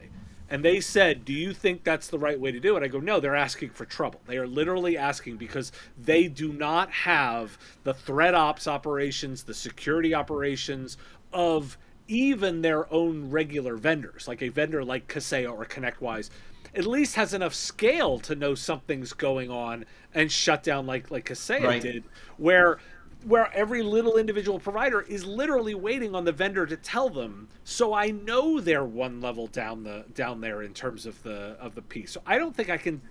and 0.52 0.66
they 0.66 0.82
said, 0.82 1.24
"Do 1.24 1.32
you 1.32 1.54
think 1.54 1.84
that's 1.84 2.10
the 2.10 2.20
right 2.20 2.40
way 2.40 2.52
to 2.52 2.60
do 2.60 2.76
it?" 2.76 2.84
I 2.84 2.90
go, 2.90 3.00
"No, 3.00 3.22
they're 3.22 3.36
asking 3.36 3.70
for 3.70 3.86
trouble. 3.86 4.22
They 4.28 4.38
are 4.38 4.46
literally 4.46 4.98
asking 4.98 5.38
because 5.38 5.72
they 5.98 6.28
do 6.28 6.52
not 6.52 6.92
have 6.92 7.58
the 7.84 7.94
threat 7.94 8.36
ops 8.36 8.68
operations, 8.68 9.44
the 9.44 9.54
security 9.54 10.14
operations 10.14 10.98
of 11.32 11.78
even 12.10 12.62
their 12.62 12.92
own 12.94 13.32
regular 13.32 13.78
vendors, 13.78 14.28
like 14.28 14.42
a 14.42 14.50
vendor 14.50 14.84
like 14.84 15.08
Kaseya 15.08 15.52
or 15.52 15.66
ConnectWise." 15.66 16.30
At 16.76 16.86
least 16.86 17.16
has 17.16 17.34
enough 17.34 17.54
scale 17.54 18.20
to 18.20 18.36
know 18.36 18.56
something's 18.56 19.14
going 19.14 19.50
on 19.50 19.86
and 20.14 20.32
shut 20.32 20.64
down 20.64 20.86
like 20.86 21.10
like 21.10 21.26
Kaseya 21.26 21.66
right. 21.66 21.82
did, 21.82 22.04
where 22.38 22.78
where 23.26 23.52
every 23.54 23.84
little 23.84 24.18
individual 24.18 24.60
provider 24.60 25.02
is 25.02 25.26
literally 25.26 25.76
waiting 25.76 26.16
on 26.16 26.26
the 26.26 26.32
vendor 26.32 26.66
to 26.66 26.78
tell 26.78 27.10
them. 27.10 27.48
So 27.64 27.94
i 27.94 28.12
know 28.12 28.60
they're 28.60 28.86
one 28.86 29.22
level 29.22 29.48
down 29.48 29.84
the 29.84 30.06
down 30.16 30.42
there 30.42 30.64
in 30.64 30.74
terms 30.74 31.06
of 31.06 31.22
the 31.24 31.56
of 31.60 31.76
the 31.76 31.82
piece. 31.82 32.12
So 32.12 32.22
i 32.26 32.38
don't 32.38 32.56
think 32.56 32.70
i 32.70 32.78
can 32.78 33.02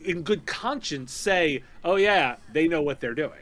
in 0.00 0.22
good 0.22 0.46
conscience 0.46 1.12
say 1.12 1.62
oh 1.84 1.96
yeah 1.96 2.36
they 2.52 2.68
know 2.68 2.82
what 2.82 3.00
they're 3.00 3.14
doing. 3.14 3.40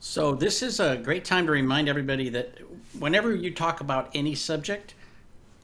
So 0.00 0.34
this 0.34 0.62
is 0.62 0.80
a 0.80 0.96
great 0.96 1.24
time 1.24 1.46
to 1.46 1.52
remind 1.52 1.88
everybody 1.88 2.28
that 2.30 2.58
whenever 2.98 3.34
you 3.34 3.50
talk 3.50 3.80
about 3.80 4.10
any 4.14 4.34
subject 4.34 4.94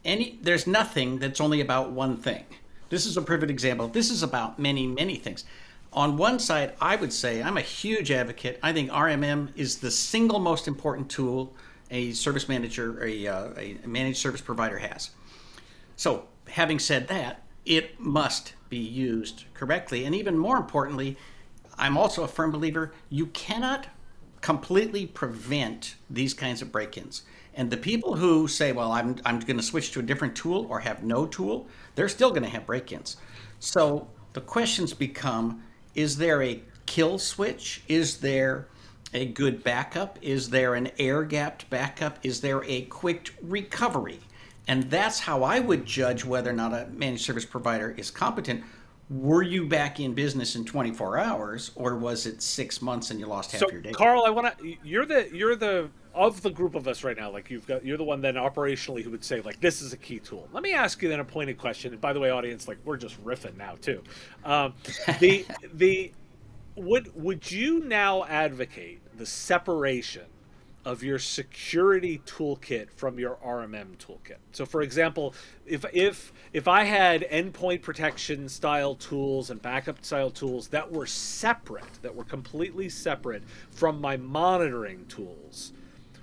any 0.04 0.38
there's 0.42 0.66
nothing 0.66 1.18
that's 1.18 1.40
only 1.40 1.60
about 1.60 1.90
one 1.90 2.16
thing. 2.16 2.44
This 2.88 3.06
is 3.06 3.16
a 3.16 3.22
perfect 3.22 3.50
example. 3.50 3.88
This 3.88 4.10
is 4.10 4.22
about 4.22 4.58
many 4.58 4.86
many 4.86 5.16
things 5.16 5.44
on 5.92 6.16
one 6.16 6.38
side, 6.38 6.74
I 6.80 6.96
would 6.96 7.12
say 7.12 7.42
I'm 7.42 7.56
a 7.56 7.62
huge 7.62 8.10
advocate. 8.10 8.58
I 8.62 8.72
think 8.72 8.90
RMM 8.90 9.56
is 9.56 9.78
the 9.78 9.90
single 9.90 10.38
most 10.38 10.68
important 10.68 11.10
tool 11.10 11.54
a 11.90 12.12
service 12.12 12.48
manager, 12.48 13.02
a, 13.04 13.26
uh, 13.26 13.48
a 13.56 13.78
managed 13.84 14.18
service 14.18 14.40
provider 14.40 14.78
has. 14.78 15.10
So, 15.96 16.26
having 16.48 16.78
said 16.78 17.08
that, 17.08 17.42
it 17.66 17.98
must 17.98 18.54
be 18.68 18.78
used 18.78 19.44
correctly. 19.54 20.04
And 20.04 20.14
even 20.14 20.38
more 20.38 20.56
importantly, 20.56 21.16
I'm 21.76 21.96
also 21.98 22.22
a 22.22 22.28
firm 22.28 22.52
believer 22.52 22.92
you 23.08 23.26
cannot 23.26 23.88
completely 24.40 25.06
prevent 25.06 25.96
these 26.08 26.32
kinds 26.32 26.62
of 26.62 26.72
break 26.72 26.96
ins. 26.96 27.22
And 27.54 27.70
the 27.70 27.76
people 27.76 28.16
who 28.16 28.48
say, 28.48 28.72
well, 28.72 28.92
I'm, 28.92 29.16
I'm 29.24 29.40
going 29.40 29.56
to 29.56 29.62
switch 29.62 29.90
to 29.92 30.00
a 30.00 30.02
different 30.02 30.36
tool 30.36 30.66
or 30.70 30.80
have 30.80 31.02
no 31.02 31.26
tool, 31.26 31.66
they're 31.94 32.08
still 32.08 32.30
going 32.30 32.44
to 32.44 32.48
have 32.48 32.66
break 32.66 32.92
ins. 32.92 33.16
So 33.58 34.08
the 34.32 34.40
questions 34.40 34.94
become 34.94 35.62
is 35.94 36.16
there 36.16 36.42
a 36.42 36.62
kill 36.86 37.18
switch? 37.18 37.82
Is 37.88 38.18
there 38.18 38.66
a 39.12 39.26
good 39.26 39.64
backup? 39.64 40.18
Is 40.22 40.50
there 40.50 40.74
an 40.74 40.90
air 40.98 41.24
gapped 41.24 41.68
backup? 41.70 42.18
Is 42.22 42.40
there 42.40 42.64
a 42.64 42.82
quick 42.82 43.34
recovery? 43.42 44.20
And 44.68 44.84
that's 44.84 45.20
how 45.20 45.42
I 45.42 45.58
would 45.58 45.84
judge 45.84 46.24
whether 46.24 46.50
or 46.50 46.54
not 46.54 46.72
a 46.72 46.86
managed 46.92 47.24
service 47.24 47.44
provider 47.44 47.90
is 47.96 48.10
competent. 48.10 48.62
Were 49.08 49.42
you 49.42 49.66
back 49.66 49.98
in 49.98 50.14
business 50.14 50.54
in 50.54 50.64
24 50.64 51.18
hours, 51.18 51.72
or 51.74 51.96
was 51.96 52.26
it 52.26 52.40
six 52.40 52.80
months 52.80 53.10
and 53.10 53.18
you 53.18 53.26
lost 53.26 53.50
half 53.50 53.62
so, 53.62 53.70
your 53.70 53.80
day? 53.80 53.90
Karl, 53.90 54.22
I 54.24 54.30
want 54.30 54.56
to. 54.56 54.76
You're 54.84 55.06
the 55.06 55.28
you're 55.32 55.56
the 55.56 55.90
of 56.14 56.42
the 56.42 56.50
group 56.50 56.74
of 56.74 56.88
us 56.88 57.04
right 57.04 57.16
now. 57.16 57.30
Like 57.30 57.50
you've 57.50 57.66
got 57.66 57.84
you're 57.84 57.96
the 57.96 58.04
one 58.04 58.20
then 58.20 58.34
operationally 58.34 59.02
who 59.02 59.10
would 59.10 59.24
say 59.24 59.40
like 59.40 59.60
this 59.60 59.82
is 59.82 59.92
a 59.92 59.96
key 59.96 60.18
tool. 60.18 60.48
Let 60.52 60.62
me 60.62 60.72
ask 60.72 61.00
you 61.02 61.08
then 61.08 61.20
a 61.20 61.24
pointed 61.24 61.58
question. 61.58 61.92
And 61.92 62.00
by 62.00 62.12
the 62.12 62.20
way, 62.20 62.30
audience, 62.30 62.68
like 62.68 62.78
we're 62.84 62.96
just 62.96 63.22
riffing 63.24 63.56
now 63.56 63.76
too. 63.80 64.02
Um, 64.44 64.74
the 65.20 65.46
the 65.74 66.12
would 66.76 67.14
would 67.14 67.50
you 67.50 67.80
now 67.80 68.24
advocate 68.24 69.00
the 69.16 69.26
separation 69.26 70.24
of 70.84 71.02
your 71.02 71.18
security 71.18 72.22
toolkit 72.24 72.90
from 72.90 73.18
your 73.18 73.36
RMM 73.44 73.96
toolkit. 73.98 74.38
So 74.52 74.64
for 74.64 74.80
example, 74.80 75.34
if 75.66 75.84
if 75.92 76.32
if 76.52 76.66
I 76.66 76.84
had 76.84 77.22
endpoint 77.30 77.82
protection 77.82 78.48
style 78.48 78.94
tools 78.94 79.50
and 79.50 79.60
backup 79.60 80.04
style 80.04 80.30
tools 80.30 80.68
that 80.68 80.90
were 80.90 81.06
separate, 81.06 82.02
that 82.02 82.14
were 82.14 82.24
completely 82.24 82.88
separate 82.88 83.42
from 83.70 84.00
my 84.00 84.16
monitoring 84.16 85.04
tools, 85.06 85.72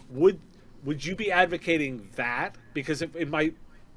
would 0.09 0.39
would 0.83 1.03
you 1.03 1.15
be 1.15 1.31
advocating 1.31 2.09
that? 2.15 2.55
Because 2.73 3.01
if, 3.01 3.15
in 3.15 3.29
my 3.29 3.51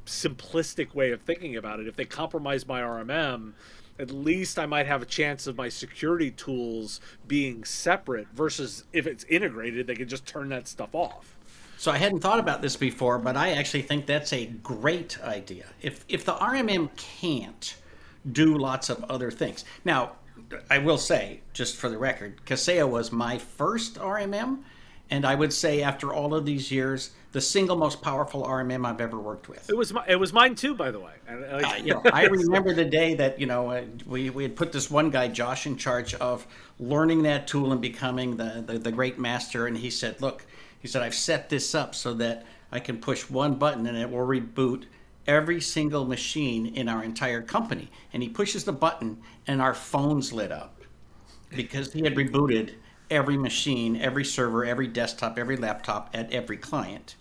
simplistic 0.07 0.95
way 0.95 1.12
of 1.12 1.21
thinking 1.21 1.57
about 1.57 1.79
it, 1.79 1.87
if 1.87 1.95
they 1.95 2.05
compromise 2.05 2.67
my 2.67 2.81
RMM, 2.81 3.52
at 3.99 4.11
least 4.11 4.59
I 4.59 4.67
might 4.67 4.87
have 4.87 5.02
a 5.02 5.07
chance 5.07 5.47
of 5.47 5.57
my 5.57 5.69
security 5.69 6.31
tools 6.31 7.00
being 7.29 7.64
separate 7.64 8.29
versus 8.35 8.85
if 8.93 9.07
it's 9.07 9.25
integrated, 9.25 9.87
they 9.87 9.95
can 9.95 10.09
just 10.09 10.26
turn 10.26 10.49
that 10.49 10.67
stuff 10.67 10.95
off. 10.95 11.37
So 11.76 11.93
I 11.93 11.99
hadn't 11.99 12.21
thought 12.21 12.38
about 12.38 12.61
this 12.61 12.76
before, 12.76 13.19
but 13.19 13.37
I 13.37 13.52
actually 13.52 13.83
think 13.83 14.07
that's 14.07 14.33
a 14.33 14.47
great 14.47 15.23
idea. 15.23 15.67
If 15.81 16.05
if 16.09 16.25
the 16.25 16.35
RMM 16.35 16.95
can't 16.97 17.76
do 18.31 18.57
lots 18.57 18.90
of 18.90 19.02
other 19.05 19.31
things. 19.31 19.64
Now, 19.85 20.12
I 20.69 20.79
will 20.79 20.99
say, 20.99 21.40
just 21.52 21.76
for 21.76 21.88
the 21.88 21.99
record, 21.99 22.45
Kaseya 22.45 22.88
was 22.88 23.12
my 23.12 23.38
first 23.38 23.95
RMM, 23.97 24.61
and 25.11 25.26
I 25.26 25.35
would 25.35 25.52
say 25.52 25.83
after 25.83 26.12
all 26.12 26.35
of 26.35 26.47
these 26.47 26.71
years, 26.71 27.11
the 27.33 27.40
single 27.40 27.76
most 27.76 28.02
powerful 28.02 28.45
RMM 28.45 28.87
I've 28.87 29.00
ever 29.00 29.19
worked 29.19 29.49
with. 29.49 29.69
It 29.69 29.76
was 29.76 29.93
my, 29.93 30.05
it 30.07 30.17
was 30.17 30.33
mine 30.33 30.55
too, 30.55 30.75
by 30.75 30.90
the 30.90 30.99
way. 30.99 31.12
uh, 31.29 31.75
you 31.83 31.95
know, 31.95 32.02
I 32.12 32.25
remember 32.26 32.73
the 32.73 32.85
day 32.85 33.14
that 33.14 33.38
you 33.38 33.47
know 33.47 33.71
uh, 33.71 33.85
we, 34.07 34.31
we 34.31 34.43
had 34.43 34.57
put 34.57 34.73
this 34.73 34.90
one 34.90 35.11
guy 35.11 35.29
Josh 35.29 35.67
in 35.67 35.76
charge 35.76 36.14
of 36.14 36.47
learning 36.79 37.23
that 37.25 37.47
tool 37.47 37.73
and 37.73 37.81
becoming 37.81 38.37
the, 38.37 38.64
the 38.67 38.79
the 38.79 38.93
great 38.93 39.19
master, 39.19 39.67
and 39.67 39.76
he 39.76 39.90
said, 39.90 40.21
"Look," 40.21 40.47
he 40.81 40.88
said, 40.88 41.02
"I've 41.02 41.14
set 41.14 41.49
this 41.49 41.75
up 41.75 41.95
so 41.95 42.14
that 42.14 42.47
I 42.73 42.81
can 42.81 42.99
push 42.99 43.29
one 43.29 43.55
button 43.55 43.87
and 43.87 43.97
it 43.97 44.11
will 44.11 44.26
reboot." 44.26 44.85
Every 45.26 45.61
single 45.61 46.07
machine 46.07 46.75
in 46.75 46.88
our 46.88 47.05
entire 47.05 47.43
company, 47.43 47.90
and 48.12 48.23
he 48.23 48.29
pushes 48.29 48.64
the 48.64 48.73
button, 48.73 49.19
and 49.47 49.61
our 49.61 49.75
phones 49.75 50.33
lit 50.33 50.50
up 50.50 50.81
because 51.50 51.93
he 51.93 52.02
had 52.02 52.17
rebooted 52.17 52.73
every 53.11 53.37
machine, 53.37 53.97
every 53.97 54.25
server, 54.25 54.64
every 54.64 54.87
desktop, 54.87 55.38
every 55.38 55.57
laptop 55.57 56.11
at 56.14 56.33
every 56.33 56.57
client. 56.57 57.17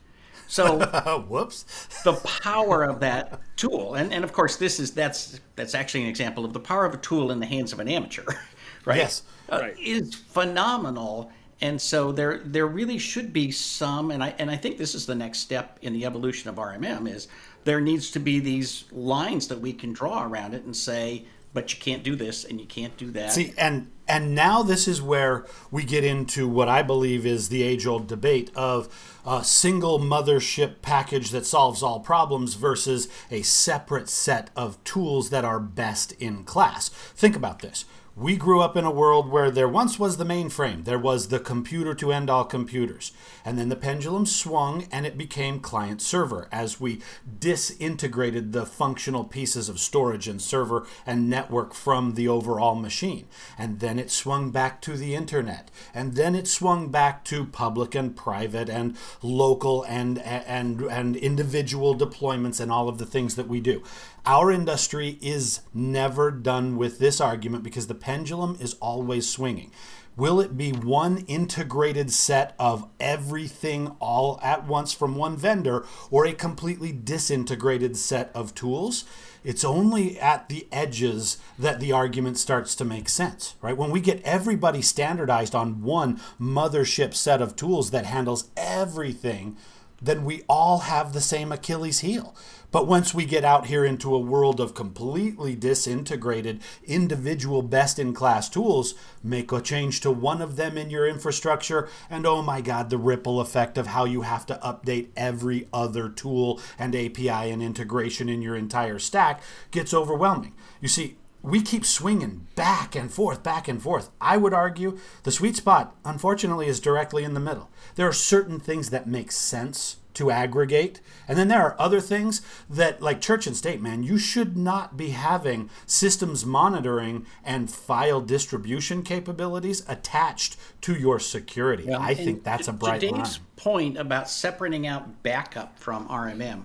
So 0.47 0.79
whoops. 1.29 1.63
the 2.03 2.13
power 2.41 2.83
of 2.83 2.99
that 3.01 3.39
tool, 3.55 3.93
and, 3.93 4.11
and 4.11 4.23
of 4.23 4.33
course 4.33 4.55
this 4.55 4.79
is 4.79 4.91
that's 4.91 5.39
that's 5.55 5.75
actually 5.75 6.03
an 6.03 6.09
example 6.09 6.43
of 6.43 6.53
the 6.53 6.59
power 6.59 6.85
of 6.85 6.93
a 6.93 6.97
tool 6.97 7.31
in 7.31 7.39
the 7.39 7.45
hands 7.45 7.71
of 7.71 7.79
an 7.79 7.87
amateur, 7.87 8.25
right? 8.85 8.97
Yes. 8.97 9.23
Uh, 9.49 9.59
Right. 9.61 9.79
Is 9.79 10.15
phenomenal. 10.15 11.31
And 11.61 11.79
so 11.79 12.11
there 12.11 12.39
there 12.39 12.67
really 12.67 12.97
should 12.97 13.31
be 13.31 13.51
some 13.51 14.11
and 14.11 14.23
I 14.23 14.33
and 14.39 14.49
I 14.49 14.57
think 14.57 14.77
this 14.77 14.95
is 14.95 15.05
the 15.05 15.15
next 15.15 15.39
step 15.39 15.77
in 15.81 15.93
the 15.93 16.05
evolution 16.05 16.49
of 16.49 16.55
RMM 16.55 17.07
is 17.07 17.27
there 17.65 17.81
needs 17.81 18.09
to 18.11 18.19
be 18.19 18.39
these 18.39 18.85
lines 18.91 19.47
that 19.49 19.59
we 19.59 19.73
can 19.73 19.93
draw 19.93 20.23
around 20.23 20.53
it 20.53 20.63
and 20.63 20.75
say, 20.75 21.25
but 21.53 21.73
you 21.73 21.79
can't 21.79 22.03
do 22.03 22.15
this 22.15 22.45
and 22.45 22.59
you 22.59 22.65
can't 22.65 22.95
do 22.97 23.11
that. 23.11 23.33
See, 23.33 23.53
and 23.57 23.91
and 24.09 24.33
now 24.33 24.63
this 24.63 24.87
is 24.87 25.01
where 25.01 25.45
we 25.69 25.83
get 25.83 26.03
into 26.03 26.47
what 26.47 26.67
I 26.67 26.81
believe 26.81 27.25
is 27.25 27.49
the 27.49 27.63
age-old 27.63 28.07
debate 28.07 28.51
of 28.55 28.89
a 29.25 29.43
single 29.43 29.99
mothership 29.99 30.81
package 30.81 31.29
that 31.29 31.45
solves 31.45 31.83
all 31.83 31.99
problems 31.99 32.55
versus 32.55 33.07
a 33.29 33.43
separate 33.43 34.09
set 34.09 34.49
of 34.55 34.83
tools 34.83 35.29
that 35.29 35.45
are 35.45 35.59
best 35.59 36.13
in 36.13 36.43
class. 36.43 36.89
Think 36.89 37.35
about 37.35 37.59
this. 37.59 37.85
We 38.19 38.35
grew 38.35 38.59
up 38.59 38.75
in 38.75 38.83
a 38.83 38.91
world 38.91 39.29
where 39.29 39.49
there 39.49 39.69
once 39.69 39.97
was 39.97 40.17
the 40.17 40.25
mainframe. 40.25 40.83
There 40.83 40.99
was 40.99 41.29
the 41.29 41.39
computer 41.39 41.93
to 41.95 42.11
end 42.11 42.29
all 42.29 42.43
computers. 42.43 43.13
And 43.45 43.57
then 43.57 43.69
the 43.69 43.77
pendulum 43.77 44.25
swung 44.25 44.87
and 44.91 45.05
it 45.05 45.17
became 45.17 45.61
client 45.61 46.01
server 46.01 46.49
as 46.51 46.81
we 46.81 47.01
disintegrated 47.39 48.51
the 48.51 48.65
functional 48.65 49.23
pieces 49.23 49.69
of 49.69 49.79
storage 49.79 50.27
and 50.27 50.41
server 50.41 50.85
and 51.05 51.29
network 51.29 51.73
from 51.73 52.15
the 52.15 52.27
overall 52.27 52.75
machine. 52.75 53.27
And 53.57 53.79
then 53.79 53.98
it 53.99 54.09
swung 54.09 54.51
back 54.51 54.81
to 54.81 54.97
the 54.97 55.13
internet. 55.15 55.69
And 55.93 56.15
then 56.15 56.35
it 56.35 56.47
swung 56.47 56.89
back 56.89 57.23
to 57.25 57.45
public 57.45 57.93
and 57.95 58.15
private 58.15 58.69
and 58.69 58.97
local 59.21 59.83
and 59.83 60.19
and 60.19 60.81
and 60.81 61.15
individual 61.15 61.95
deployments 61.95 62.59
and 62.59 62.71
all 62.71 62.89
of 62.89 62.97
the 62.97 63.05
things 63.05 63.35
that 63.35 63.47
we 63.47 63.59
do. 63.59 63.83
Our 64.25 64.51
industry 64.51 65.17
is 65.21 65.61
never 65.73 66.31
done 66.31 66.77
with 66.77 66.99
this 66.99 67.21
argument 67.21 67.63
because 67.63 67.87
the 67.87 67.95
pendulum 67.95 68.57
is 68.59 68.75
always 68.75 69.27
swinging. 69.29 69.71
Will 70.19 70.41
it 70.41 70.57
be 70.57 70.71
one 70.73 71.19
integrated 71.27 72.11
set 72.11 72.53
of 72.59 72.89
everything 72.99 73.95
all 74.01 74.37
at 74.43 74.67
once 74.67 74.91
from 74.91 75.15
one 75.15 75.37
vendor 75.37 75.85
or 76.11 76.25
a 76.25 76.33
completely 76.33 76.91
disintegrated 76.91 77.95
set 77.95 78.29
of 78.35 78.53
tools? 78.53 79.05
It's 79.43 79.63
only 79.63 80.19
at 80.19 80.49
the 80.49 80.67
edges 80.71 81.37
that 81.57 81.79
the 81.79 81.91
argument 81.91 82.37
starts 82.37 82.75
to 82.75 82.85
make 82.85 83.07
sense, 83.07 83.55
right? 83.61 83.77
When 83.77 83.91
we 83.91 84.01
get 84.01 84.21
everybody 84.23 84.81
standardized 84.81 85.55
on 85.55 85.81
one 85.81 86.19
mothership 86.39 87.13
set 87.13 87.41
of 87.41 87.55
tools 87.55 87.91
that 87.91 88.05
handles 88.05 88.49
everything, 88.57 89.55
then 90.01 90.25
we 90.25 90.43
all 90.49 90.79
have 90.79 91.13
the 91.13 91.21
same 91.21 91.51
Achilles 91.51 91.99
heel. 91.99 92.35
But 92.71 92.87
once 92.87 93.13
we 93.13 93.25
get 93.25 93.43
out 93.43 93.65
here 93.65 93.83
into 93.83 94.13
a 94.13 94.19
world 94.19 94.59
of 94.59 94.75
completely 94.75 95.55
disintegrated, 95.55 96.61
individual, 96.83 97.63
best 97.63 97.97
in 97.97 98.13
class 98.13 98.47
tools, 98.47 98.93
make 99.23 99.51
a 99.51 99.59
change 99.59 100.01
to 100.01 100.11
one 100.11 100.41
of 100.41 100.55
them 100.55 100.77
in 100.77 100.91
your 100.91 101.07
infrastructure, 101.07 101.89
and 102.09 102.27
oh 102.27 102.43
my 102.43 102.61
God, 102.61 102.89
the 102.89 102.97
ripple 102.97 103.39
effect 103.39 103.77
of 103.77 103.87
how 103.87 104.05
you 104.05 104.21
have 104.21 104.45
to 104.47 104.59
update 104.63 105.07
every 105.17 105.67
other 105.73 106.09
tool 106.09 106.61
and 106.77 106.95
API 106.95 107.49
and 107.49 107.63
integration 107.63 108.29
in 108.29 108.41
your 108.43 108.55
entire 108.55 108.99
stack 108.99 109.41
gets 109.71 109.93
overwhelming. 109.93 110.53
You 110.79 110.89
see, 110.89 111.17
we 111.41 111.61
keep 111.61 111.85
swinging 111.85 112.47
back 112.55 112.95
and 112.95 113.11
forth, 113.11 113.41
back 113.41 113.67
and 113.67 113.81
forth. 113.81 114.09
I 114.19 114.37
would 114.37 114.53
argue 114.53 114.99
the 115.23 115.31
sweet 115.31 115.55
spot, 115.55 115.95
unfortunately, 116.05 116.67
is 116.67 116.79
directly 116.79 117.23
in 117.23 117.33
the 117.33 117.39
middle. 117.39 117.69
There 117.95 118.07
are 118.07 118.13
certain 118.13 118.59
things 118.59 118.89
that 118.89 119.07
make 119.07 119.31
sense 119.31 119.97
to 120.19 120.29
aggregate, 120.29 120.99
and 121.29 121.37
then 121.37 121.47
there 121.47 121.61
are 121.61 121.77
other 121.79 122.01
things 122.01 122.41
that, 122.69 123.01
like 123.01 123.21
church 123.21 123.47
and 123.47 123.55
state, 123.55 123.81
man, 123.81 124.03
you 124.03 124.17
should 124.17 124.57
not 124.57 124.97
be 124.97 125.11
having 125.11 125.69
systems 125.85 126.45
monitoring 126.45 127.25
and 127.41 127.71
file 127.71 128.19
distribution 128.19 129.01
capabilities 129.01 129.81
attached 129.87 130.57
to 130.81 130.93
your 130.93 131.21
security. 131.21 131.93
I 131.93 132.09
And 132.11 132.17
think 132.17 132.43
that's 132.43 132.67
a 132.67 132.71
to- 132.71 132.77
bright 132.77 132.99
to 132.99 133.11
line. 133.11 133.25
Point 133.55 133.97
about 133.97 134.29
separating 134.29 134.85
out 134.85 135.23
backup 135.23 135.79
from 135.79 136.05
RMM. 136.09 136.63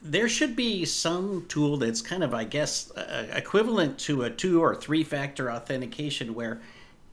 There 0.00 0.28
should 0.28 0.54
be 0.54 0.84
some 0.84 1.46
tool 1.48 1.76
that's 1.78 2.02
kind 2.02 2.22
of, 2.22 2.34
I 2.34 2.44
guess, 2.44 2.92
uh, 2.92 3.26
equivalent 3.34 3.98
to 4.00 4.22
a 4.22 4.30
two 4.30 4.62
or 4.62 4.76
three 4.76 5.02
factor 5.02 5.50
authentication 5.50 6.34
where 6.34 6.60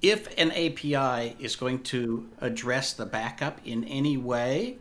if 0.04 0.28
an 0.38 0.52
API 0.52 1.36
is 1.40 1.56
going 1.56 1.82
to 1.84 2.28
address 2.42 2.94
the 2.94 3.06
backup 3.08 3.60
in 3.66 3.84
any 3.86 4.18
way, 4.18 4.78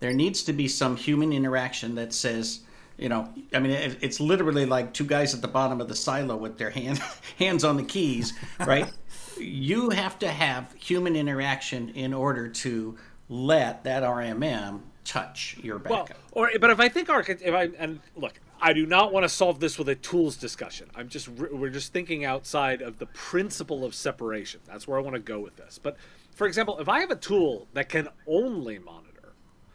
there 0.00 0.12
needs 0.12 0.42
to 0.44 0.52
be 0.52 0.68
some 0.68 0.96
human 0.96 1.32
interaction 1.32 1.94
that 1.96 2.12
says, 2.12 2.60
you 2.96 3.08
know, 3.08 3.28
I 3.52 3.58
mean, 3.58 3.72
it, 3.72 3.98
it's 4.00 4.20
literally 4.20 4.66
like 4.66 4.92
two 4.92 5.04
guys 5.04 5.34
at 5.34 5.42
the 5.42 5.48
bottom 5.48 5.80
of 5.80 5.88
the 5.88 5.96
silo 5.96 6.36
with 6.36 6.58
their 6.58 6.70
hand, 6.70 7.00
hands 7.38 7.64
on 7.64 7.76
the 7.76 7.82
keys, 7.82 8.32
right? 8.60 8.90
you 9.38 9.90
have 9.90 10.18
to 10.20 10.28
have 10.28 10.72
human 10.74 11.16
interaction 11.16 11.90
in 11.90 12.12
order 12.12 12.48
to 12.48 12.96
let 13.28 13.84
that 13.84 14.02
RMM 14.02 14.80
touch 15.04 15.56
your 15.62 15.78
Well, 15.78 16.08
or 16.32 16.50
but 16.60 16.70
if 16.70 16.80
I 16.80 16.88
think 16.88 17.08
archi- 17.08 17.32
if 17.32 17.54
I 17.54 17.70
and 17.78 18.00
look, 18.16 18.40
I 18.60 18.72
do 18.72 18.86
not 18.86 19.12
want 19.12 19.24
to 19.24 19.28
solve 19.28 19.60
this 19.60 19.78
with 19.78 19.88
a 19.88 19.94
tools 19.94 20.36
discussion. 20.36 20.88
I'm 20.94 21.08
just 21.08 21.28
we're 21.28 21.70
just 21.70 21.92
thinking 21.92 22.24
outside 22.24 22.82
of 22.82 22.98
the 22.98 23.06
principle 23.06 23.84
of 23.84 23.94
separation. 23.94 24.60
That's 24.66 24.88
where 24.88 24.98
I 24.98 25.02
want 25.02 25.14
to 25.14 25.20
go 25.20 25.40
with 25.40 25.56
this. 25.56 25.78
But 25.78 25.96
for 26.32 26.46
example, 26.46 26.78
if 26.78 26.88
I 26.88 27.00
have 27.00 27.10
a 27.10 27.16
tool 27.16 27.68
that 27.74 27.88
can 27.88 28.08
only 28.26 28.78
monitor, 28.78 29.13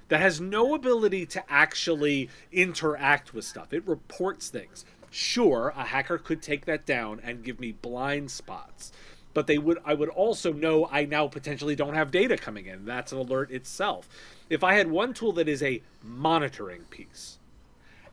that 0.09 0.19
has 0.19 0.41
no 0.41 0.75
ability 0.75 1.25
to 1.27 1.43
actually 1.49 2.29
interact 2.51 3.33
with 3.33 3.45
stuff, 3.45 3.73
it 3.73 3.87
reports 3.87 4.49
things. 4.49 4.85
Sure, 5.11 5.73
a 5.75 5.85
hacker 5.85 6.17
could 6.17 6.41
take 6.41 6.65
that 6.65 6.85
down 6.85 7.19
and 7.23 7.43
give 7.43 7.59
me 7.59 7.71
blind 7.71 8.29
spots. 8.29 8.91
But 9.33 9.47
they 9.47 9.57
would 9.57 9.77
I 9.85 9.93
would 9.93 10.09
also 10.09 10.51
know 10.51 10.89
I 10.91 11.05
now 11.05 11.27
potentially 11.27 11.75
don't 11.75 11.93
have 11.93 12.11
data 12.11 12.37
coming 12.37 12.65
in. 12.65 12.85
That's 12.85 13.11
an 13.11 13.19
alert 13.19 13.51
itself. 13.51 14.09
If 14.49 14.63
I 14.63 14.73
had 14.73 14.89
one 14.89 15.13
tool 15.13 15.31
that 15.33 15.47
is 15.47 15.63
a 15.63 15.81
monitoring 16.03 16.81
piece, 16.89 17.39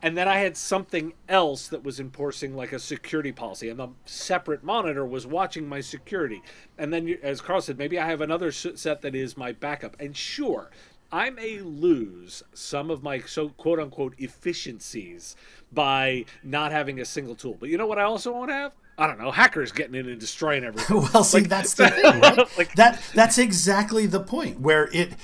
and 0.02 0.16
then 0.16 0.28
I 0.28 0.38
had 0.38 0.56
something 0.56 1.14
else 1.28 1.68
that 1.68 1.82
was 1.82 1.98
enforcing 1.98 2.54
like 2.54 2.72
a 2.72 2.78
security 2.78 3.32
policy, 3.32 3.68
and 3.68 3.80
the 3.80 3.88
separate 4.04 4.62
monitor 4.62 5.06
was 5.06 5.26
watching 5.26 5.68
my 5.68 5.80
security. 5.80 6.42
And 6.76 6.92
then, 6.92 7.18
as 7.22 7.40
Karl 7.40 7.62
said, 7.62 7.78
maybe 7.78 7.98
I 7.98 8.06
have 8.06 8.20
another 8.20 8.52
set 8.52 9.02
that 9.02 9.14
is 9.14 9.36
my 9.36 9.52
backup. 9.52 9.96
And 9.98 10.14
sure, 10.14 10.70
I 11.16 11.30
may 11.30 11.60
lose 11.60 12.42
some 12.52 12.90
of 12.90 13.02
my 13.02 13.20
so 13.20 13.48
quote 13.48 13.80
unquote 13.80 14.14
efficiencies 14.18 15.34
by 15.72 16.26
not 16.44 16.72
having 16.72 17.00
a 17.00 17.06
single 17.06 17.34
tool. 17.34 17.56
But 17.58 17.70
you 17.70 17.78
know 17.78 17.86
what 17.86 17.98
I 17.98 18.02
also 18.02 18.32
won't 18.32 18.50
have? 18.50 18.72
I 18.98 19.06
don't 19.06 19.18
know, 19.18 19.30
hackers 19.30 19.72
getting 19.72 19.94
in 19.94 20.08
and 20.10 20.20
destroying 20.20 20.62
everything. 20.62 20.96
well, 21.14 21.24
see, 21.24 21.38
like, 21.38 21.48
that's 21.48 21.72
the 21.74 21.88
thing, 21.88 22.20
right? 22.20 22.38
like, 22.58 22.74
that 22.74 23.02
that's 23.14 23.38
exactly 23.38 24.04
the 24.04 24.20
point 24.20 24.60
where 24.60 24.90
it 24.92 25.18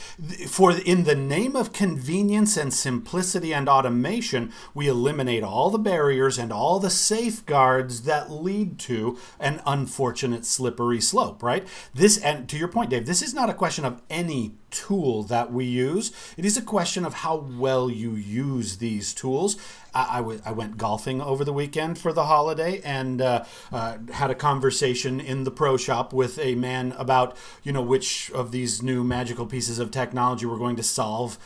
for 0.48 0.72
in 0.72 1.04
the 1.04 1.14
name 1.14 1.54
of 1.54 1.74
convenience 1.74 2.56
and 2.56 2.72
simplicity 2.72 3.52
and 3.52 3.68
automation, 3.68 4.50
we 4.72 4.88
eliminate 4.88 5.42
all 5.42 5.68
the 5.68 5.78
barriers 5.78 6.38
and 6.38 6.54
all 6.54 6.80
the 6.80 6.90
safeguards 6.90 8.02
that 8.02 8.30
lead 8.30 8.78
to 8.78 9.18
an 9.38 9.60
unfortunate 9.66 10.46
slippery 10.46 11.02
slope, 11.02 11.42
right? 11.42 11.68
This 11.92 12.16
and 12.16 12.48
to 12.48 12.56
your 12.56 12.68
point, 12.68 12.88
Dave, 12.88 13.04
this 13.04 13.20
is 13.20 13.34
not 13.34 13.50
a 13.50 13.54
question 13.54 13.84
of 13.84 14.00
any 14.08 14.54
tool 14.72 15.22
that 15.24 15.52
we 15.52 15.64
use. 15.64 16.10
It 16.36 16.44
is 16.44 16.56
a 16.56 16.62
question 16.62 17.04
of 17.04 17.14
how 17.14 17.36
well 17.36 17.88
you 17.88 18.14
use 18.14 18.78
these 18.78 19.14
tools. 19.14 19.56
I, 19.94 20.06
I, 20.10 20.16
w- 20.16 20.40
I 20.44 20.52
went 20.52 20.78
golfing 20.78 21.20
over 21.20 21.44
the 21.44 21.52
weekend 21.52 21.98
for 21.98 22.12
the 22.12 22.24
holiday 22.24 22.80
and 22.82 23.20
uh, 23.20 23.44
uh, 23.70 23.98
had 24.12 24.30
a 24.30 24.34
conversation 24.34 25.20
in 25.20 25.44
the 25.44 25.50
pro 25.50 25.76
shop 25.76 26.12
with 26.12 26.38
a 26.38 26.54
man 26.54 26.92
about 26.98 27.36
you 27.62 27.72
know 27.72 27.82
which 27.82 28.30
of 28.32 28.50
these 28.50 28.82
new 28.82 29.04
magical 29.04 29.46
pieces 29.46 29.78
of 29.78 29.90
technology 29.90 30.46
we're 30.46 30.58
going 30.58 30.76
to 30.76 30.82
solve 30.82 31.38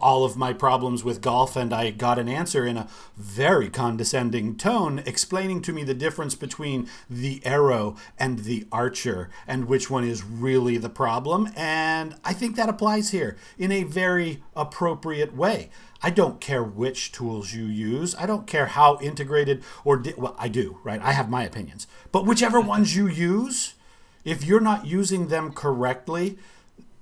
all 0.00 0.24
of 0.24 0.36
my 0.36 0.52
problems 0.52 1.04
with 1.04 1.20
golf, 1.20 1.54
and 1.56 1.72
I 1.72 1.90
got 1.90 2.18
an 2.18 2.28
answer 2.28 2.66
in 2.66 2.76
a 2.76 2.88
very 3.16 3.68
condescending 3.68 4.56
tone, 4.56 5.02
explaining 5.04 5.62
to 5.62 5.72
me 5.72 5.84
the 5.84 5.94
difference 5.94 6.34
between 6.34 6.88
the 7.10 7.44
arrow 7.44 7.96
and 8.18 8.40
the 8.40 8.66
archer, 8.72 9.28
and 9.46 9.66
which 9.66 9.90
one 9.90 10.04
is 10.04 10.24
really 10.24 10.78
the 10.78 10.88
problem. 10.88 11.50
And 11.54 12.16
I 12.24 12.32
think 12.32 12.56
that 12.56 12.68
applies 12.68 13.10
here 13.10 13.36
in 13.58 13.70
a 13.70 13.84
very 13.84 14.42
appropriate 14.54 15.36
way. 15.36 15.70
I 16.02 16.10
don't 16.10 16.40
care 16.40 16.62
which 16.62 17.12
tools 17.12 17.52
you 17.52 17.64
use. 17.64 18.14
I 18.16 18.26
don't 18.26 18.46
care 18.46 18.66
how 18.66 18.98
integrated 19.00 19.62
or 19.84 19.96
di- 19.96 20.14
well, 20.16 20.36
I 20.38 20.48
do, 20.48 20.78
right? 20.84 21.00
I 21.02 21.12
have 21.12 21.30
my 21.30 21.44
opinions. 21.44 21.86
But 22.12 22.26
whichever 22.26 22.60
ones 22.60 22.96
you 22.96 23.06
use, 23.06 23.74
if 24.24 24.44
you're 24.44 24.60
not 24.60 24.86
using 24.86 25.28
them 25.28 25.52
correctly, 25.52 26.38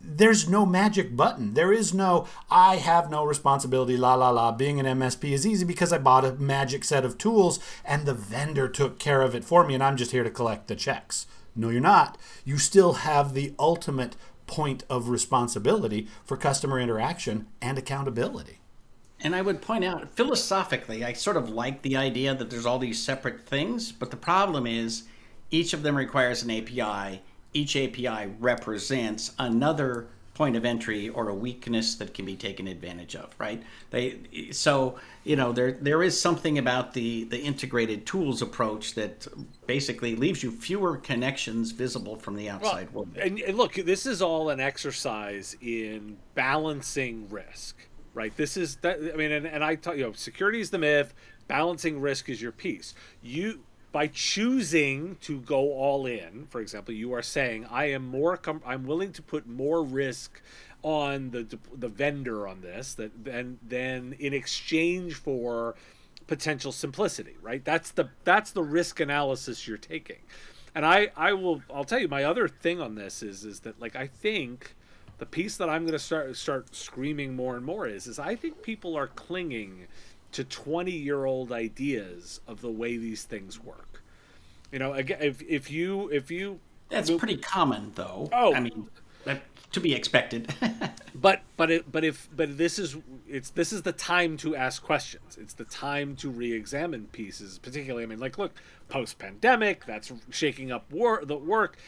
there's 0.06 0.48
no 0.48 0.66
magic 0.66 1.16
button. 1.16 1.54
There 1.54 1.72
is 1.72 1.94
no, 1.94 2.26
I 2.50 2.76
have 2.76 3.10
no 3.10 3.24
responsibility, 3.24 3.96
la 3.96 4.14
la 4.14 4.30
la. 4.30 4.52
Being 4.52 4.78
an 4.78 4.86
MSP 4.98 5.32
is 5.32 5.46
easy 5.46 5.64
because 5.64 5.92
I 5.92 5.98
bought 5.98 6.24
a 6.24 6.32
magic 6.32 6.84
set 6.84 7.04
of 7.04 7.18
tools 7.18 7.58
and 7.84 8.04
the 8.04 8.14
vendor 8.14 8.68
took 8.68 8.98
care 8.98 9.22
of 9.22 9.34
it 9.34 9.44
for 9.44 9.66
me 9.66 9.74
and 9.74 9.82
I'm 9.82 9.96
just 9.96 10.10
here 10.10 10.24
to 10.24 10.30
collect 10.30 10.68
the 10.68 10.76
checks. 10.76 11.26
No, 11.56 11.70
you're 11.70 11.80
not. 11.80 12.18
You 12.44 12.58
still 12.58 12.94
have 12.94 13.32
the 13.32 13.54
ultimate 13.58 14.16
point 14.46 14.84
of 14.90 15.08
responsibility 15.08 16.08
for 16.24 16.36
customer 16.36 16.78
interaction 16.78 17.46
and 17.62 17.78
accountability. 17.78 18.60
And 19.20 19.34
I 19.34 19.40
would 19.40 19.62
point 19.62 19.84
out, 19.84 20.14
philosophically, 20.14 21.04
I 21.04 21.14
sort 21.14 21.36
of 21.36 21.48
like 21.48 21.82
the 21.82 21.96
idea 21.96 22.34
that 22.34 22.50
there's 22.50 22.66
all 22.66 22.78
these 22.78 23.02
separate 23.02 23.46
things, 23.46 23.90
but 23.90 24.10
the 24.10 24.16
problem 24.16 24.66
is 24.66 25.04
each 25.50 25.72
of 25.72 25.82
them 25.82 25.96
requires 25.96 26.42
an 26.42 26.50
API 26.50 27.22
each 27.54 27.76
API 27.76 28.32
represents 28.38 29.32
another 29.38 30.08
point 30.34 30.56
of 30.56 30.64
entry 30.64 31.08
or 31.08 31.28
a 31.28 31.34
weakness 31.34 31.94
that 31.94 32.12
can 32.12 32.24
be 32.24 32.34
taken 32.34 32.66
advantage 32.66 33.14
of, 33.14 33.32
right? 33.38 33.62
They 33.90 34.18
so 34.50 34.98
you 35.22 35.36
know 35.36 35.52
there 35.52 35.72
there 35.72 36.02
is 36.02 36.20
something 36.20 36.58
about 36.58 36.92
the 36.92 37.24
the 37.24 37.38
integrated 37.38 38.04
tools 38.04 38.42
approach 38.42 38.94
that 38.94 39.26
basically 39.66 40.16
leaves 40.16 40.42
you 40.42 40.50
fewer 40.50 40.96
connections 40.96 41.70
visible 41.70 42.16
from 42.16 42.34
the 42.34 42.50
outside 42.50 42.92
well, 42.92 43.04
world. 43.04 43.16
And, 43.16 43.38
and 43.38 43.56
look, 43.56 43.74
this 43.74 44.06
is 44.06 44.20
all 44.20 44.50
an 44.50 44.60
exercise 44.60 45.56
in 45.62 46.16
balancing 46.34 47.28
risk, 47.30 47.76
right? 48.12 48.36
This 48.36 48.56
is 48.56 48.76
that 48.76 48.98
I 48.98 49.16
mean, 49.16 49.30
and, 49.30 49.46
and 49.46 49.62
I 49.64 49.76
tell 49.76 49.94
you 49.94 50.02
know, 50.02 50.12
security 50.12 50.60
is 50.60 50.70
the 50.70 50.78
myth. 50.78 51.14
Balancing 51.46 52.00
risk 52.00 52.28
is 52.28 52.40
your 52.42 52.52
piece. 52.52 52.94
You 53.22 53.60
by 53.94 54.08
choosing 54.08 55.14
to 55.20 55.38
go 55.42 55.72
all 55.72 56.04
in, 56.04 56.48
for 56.50 56.60
example, 56.60 56.92
you 56.92 57.12
are 57.12 57.22
saying 57.22 57.64
I 57.70 57.84
am 57.92 58.04
more 58.04 58.36
com- 58.36 58.60
I'm 58.66 58.86
willing 58.86 59.12
to 59.12 59.22
put 59.22 59.46
more 59.46 59.84
risk 59.84 60.42
on 60.82 61.30
the 61.30 61.46
the 61.72 61.86
vendor 61.86 62.48
on 62.48 62.60
this 62.60 62.94
that 62.94 63.24
than 63.24 63.60
than 63.62 64.16
in 64.18 64.34
exchange 64.34 65.14
for 65.14 65.76
potential 66.26 66.72
simplicity, 66.72 67.36
right? 67.40 67.64
That's 67.64 67.92
the 67.92 68.08
that's 68.24 68.50
the 68.50 68.64
risk 68.64 68.98
analysis 68.98 69.68
you're 69.68 69.78
taking. 69.78 70.22
And 70.74 70.84
I 70.84 71.12
I 71.16 71.32
will 71.32 71.62
I'll 71.72 71.84
tell 71.84 72.00
you 72.00 72.08
my 72.08 72.24
other 72.24 72.48
thing 72.48 72.80
on 72.80 72.96
this 72.96 73.22
is 73.22 73.44
is 73.44 73.60
that 73.60 73.80
like 73.80 73.94
I 73.94 74.08
think 74.08 74.74
the 75.18 75.26
piece 75.26 75.56
that 75.58 75.70
I'm 75.70 75.82
going 75.82 75.92
to 75.92 76.00
start 76.00 76.36
start 76.36 76.74
screaming 76.74 77.36
more 77.36 77.54
and 77.54 77.64
more 77.64 77.86
is 77.86 78.08
is 78.08 78.18
I 78.18 78.34
think 78.34 78.60
people 78.60 78.96
are 78.96 79.06
clinging 79.06 79.86
to 80.34 80.44
20 80.44 80.90
year 80.90 81.24
old 81.24 81.52
ideas 81.52 82.40
of 82.46 82.60
the 82.60 82.70
way 82.70 82.96
these 82.96 83.24
things 83.24 83.62
work. 83.62 84.02
You 84.72 84.80
know, 84.80 84.92
again, 84.92 85.18
if, 85.20 85.40
if 85.42 85.70
you, 85.70 86.08
if 86.10 86.30
you, 86.30 86.58
that's 86.88 87.10
pretty 87.10 87.36
common 87.36 87.92
though. 87.94 88.28
Oh, 88.32 88.52
I 88.52 88.60
mean, 88.60 88.88
to 89.72 89.80
be 89.80 89.94
expected. 89.94 90.52
but, 91.14 91.42
but 91.56 91.70
it, 91.70 91.90
but 91.90 92.04
if, 92.04 92.28
but 92.34 92.58
this 92.58 92.78
is, 92.80 92.96
it's, 93.28 93.50
this 93.50 93.72
is 93.72 93.82
the 93.82 93.92
time 93.92 94.36
to 94.38 94.56
ask 94.56 94.82
questions. 94.82 95.38
It's 95.40 95.54
the 95.54 95.64
time 95.64 96.16
to 96.16 96.30
re-examine 96.30 97.06
pieces, 97.06 97.58
particularly, 97.58 98.02
I 98.02 98.06
mean, 98.06 98.18
like, 98.18 98.36
look, 98.36 98.52
post 98.88 99.18
pandemic, 99.18 99.86
that's 99.86 100.12
shaking 100.30 100.72
up 100.72 100.90
war, 100.92 101.22
the 101.24 101.36
work 101.36 101.78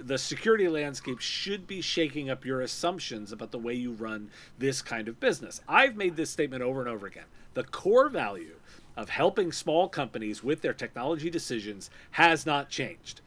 the 0.00 0.18
security 0.18 0.66
landscape 0.66 1.20
should 1.20 1.66
be 1.66 1.80
shaking 1.80 2.28
up 2.28 2.44
your 2.44 2.60
assumptions 2.60 3.30
about 3.30 3.52
the 3.52 3.58
way 3.58 3.74
you 3.74 3.92
run 3.92 4.30
this 4.58 4.82
kind 4.82 5.06
of 5.06 5.20
business. 5.20 5.60
I've 5.68 5.94
made 5.94 6.16
this 6.16 6.30
statement 6.30 6.62
over 6.62 6.80
and 6.80 6.88
over 6.88 7.06
again. 7.06 7.26
The 7.54 7.64
core 7.64 8.08
value 8.08 8.56
of 8.96 9.08
helping 9.08 9.52
small 9.52 9.88
companies 9.88 10.42
with 10.42 10.60
their 10.62 10.74
technology 10.74 11.30
decisions 11.30 11.90
has 12.12 12.44
not 12.46 12.68
changed. 12.68 13.20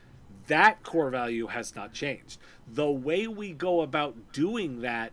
That 0.48 0.84
core 0.84 1.10
value 1.10 1.48
has 1.48 1.76
not 1.76 1.94
changed. 1.94 2.40
The 2.68 2.90
way 2.90 3.28
we 3.28 3.52
go 3.52 3.82
about 3.82 4.32
doing 4.32 4.82
that 4.82 5.12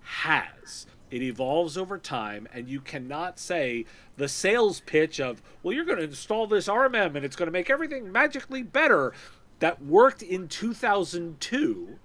has. 0.00 0.86
It 1.10 1.20
evolves 1.20 1.76
over 1.76 1.98
time, 1.98 2.48
and 2.54 2.68
you 2.68 2.80
cannot 2.80 3.38
say 3.38 3.84
the 4.16 4.28
sales 4.28 4.80
pitch 4.80 5.20
of, 5.20 5.42
well, 5.62 5.74
you're 5.74 5.84
going 5.84 5.98
to 5.98 6.04
install 6.04 6.46
this 6.46 6.68
RMM 6.68 7.14
and 7.14 7.24
it's 7.24 7.36
going 7.36 7.48
to 7.48 7.52
make 7.52 7.68
everything 7.68 8.10
magically 8.10 8.62
better 8.62 9.12
that 9.58 9.82
worked 9.82 10.22
in 10.22 10.48
2002 10.48 11.98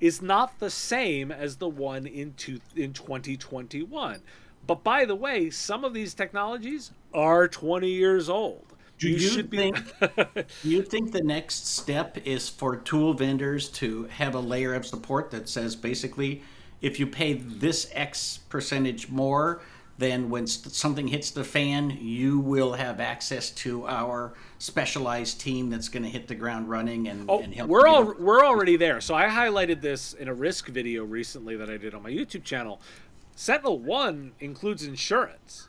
is 0.00 0.20
not 0.20 0.58
the 0.58 0.70
same 0.70 1.30
as 1.30 1.56
the 1.56 1.68
one 1.68 2.06
in, 2.06 2.34
two, 2.34 2.60
in 2.74 2.92
2021. 2.92 4.20
But 4.66 4.84
by 4.84 5.04
the 5.04 5.14
way, 5.14 5.50
some 5.50 5.84
of 5.84 5.92
these 5.92 6.14
technologies 6.14 6.92
are 7.12 7.48
20 7.48 7.88
years 7.88 8.28
old. 8.28 8.64
Do 8.98 9.08
you, 9.08 9.16
you 9.16 9.42
think 9.42 9.76
do 10.62 10.68
you 10.68 10.82
think 10.82 11.10
the 11.10 11.22
next 11.22 11.66
step 11.66 12.18
is 12.24 12.48
for 12.48 12.76
tool 12.76 13.14
vendors 13.14 13.68
to 13.70 14.04
have 14.04 14.36
a 14.36 14.40
layer 14.40 14.74
of 14.74 14.86
support 14.86 15.32
that 15.32 15.48
says 15.48 15.74
basically 15.74 16.42
if 16.82 17.00
you 17.00 17.06
pay 17.06 17.34
this 17.34 17.90
X 17.92 18.38
percentage 18.48 19.08
more, 19.08 19.62
then 19.98 20.30
when 20.30 20.46
something 20.46 21.06
hits 21.06 21.30
the 21.30 21.44
fan, 21.44 21.90
you 22.00 22.40
will 22.40 22.72
have 22.72 22.98
access 22.98 23.50
to 23.50 23.86
our 23.86 24.34
specialized 24.58 25.40
team 25.40 25.70
that's 25.70 25.88
going 25.88 26.02
to 26.02 26.08
hit 26.08 26.26
the 26.26 26.34
ground 26.34 26.68
running 26.68 27.08
and, 27.08 27.28
oh, 27.28 27.40
and 27.40 27.54
help. 27.54 27.68
We're 27.70 27.86
all 27.86 28.14
we're 28.14 28.44
already 28.44 28.76
there. 28.76 29.00
So 29.00 29.14
I 29.14 29.26
highlighted 29.26 29.80
this 29.80 30.12
in 30.14 30.28
a 30.28 30.34
risk 30.34 30.68
video 30.68 31.04
recently 31.04 31.56
that 31.56 31.70
I 31.70 31.76
did 31.76 31.94
on 31.94 32.02
my 32.02 32.10
YouTube 32.10 32.42
channel. 32.42 32.80
SentinelOne 33.36 34.32
includes 34.40 34.84
insurance. 34.84 35.68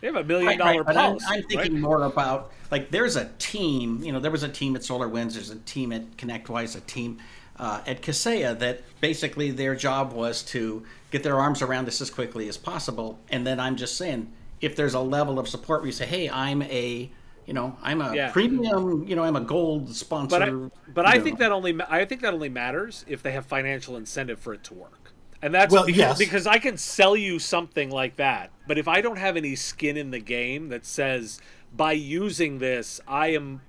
They 0.00 0.08
have 0.08 0.16
a 0.16 0.24
million 0.24 0.46
right, 0.48 0.58
dollar 0.58 0.82
right. 0.82 0.96
policy. 0.96 1.26
I'm, 1.28 1.34
I'm 1.34 1.42
thinking 1.44 1.72
right? 1.74 1.80
more 1.80 2.02
about 2.02 2.52
like 2.70 2.90
there's 2.90 3.16
a 3.16 3.30
team. 3.38 4.02
You 4.02 4.12
know, 4.12 4.18
there 4.18 4.30
was 4.30 4.42
a 4.42 4.48
team 4.48 4.74
at 4.74 4.82
SolarWinds. 4.82 5.34
There's 5.34 5.50
a 5.50 5.58
team 5.60 5.92
at 5.92 6.16
ConnectWise. 6.16 6.76
A 6.76 6.80
team 6.80 7.18
uh, 7.56 7.82
at 7.86 8.02
Kaseya 8.02 8.58
that 8.58 8.82
basically 9.00 9.52
their 9.52 9.76
job 9.76 10.12
was 10.12 10.42
to 10.44 10.84
get 11.12 11.22
their 11.22 11.38
arms 11.38 11.62
around 11.62 11.86
this 11.86 12.00
as 12.00 12.10
quickly 12.10 12.48
as 12.48 12.56
possible. 12.56 13.18
And 13.28 13.46
then 13.46 13.60
I'm 13.60 13.76
just 13.76 13.96
saying, 13.96 14.32
if 14.60 14.74
there's 14.74 14.94
a 14.94 15.00
level 15.00 15.38
of 15.38 15.48
support 15.48 15.82
where 15.82 15.86
you 15.86 15.92
say, 15.92 16.06
"Hey, 16.06 16.28
I'm 16.28 16.62
a 16.62 17.10
you 17.46 17.54
know, 17.54 17.76
I'm 17.82 18.00
a 18.00 18.14
yeah. 18.14 18.30
premium, 18.30 19.06
you 19.06 19.16
know, 19.16 19.24
I'm 19.24 19.36
a 19.36 19.40
gold 19.40 19.94
sponsor. 19.94 20.38
But 20.38 20.48
I, 20.48 20.90
but 20.92 21.06
I 21.06 21.18
think 21.18 21.38
that 21.38 21.52
only 21.52 21.78
I 21.88 22.04
think 22.04 22.20
that 22.22 22.34
only 22.34 22.48
matters 22.48 23.04
if 23.08 23.22
they 23.22 23.32
have 23.32 23.46
financial 23.46 23.96
incentive 23.96 24.38
for 24.38 24.54
it 24.54 24.64
to 24.64 24.74
work. 24.74 25.01
And 25.42 25.52
that's 25.52 25.72
well, 25.72 25.84
because, 25.86 25.98
yes. 25.98 26.18
because 26.18 26.46
I 26.46 26.58
can 26.58 26.76
sell 26.76 27.16
you 27.16 27.38
something 27.38 27.90
like 27.90 28.16
that. 28.16 28.50
But 28.66 28.78
if 28.78 28.88
I 28.88 29.00
don't 29.00 29.18
have 29.18 29.36
any 29.36 29.56
skin 29.56 29.96
in 29.96 30.10
the 30.10 30.20
game 30.20 30.68
that 30.68 30.86
says 30.86 31.40
by 31.74 31.92
using 31.92 32.58
this, 32.58 33.00
I 33.06 33.28
am 33.28 33.62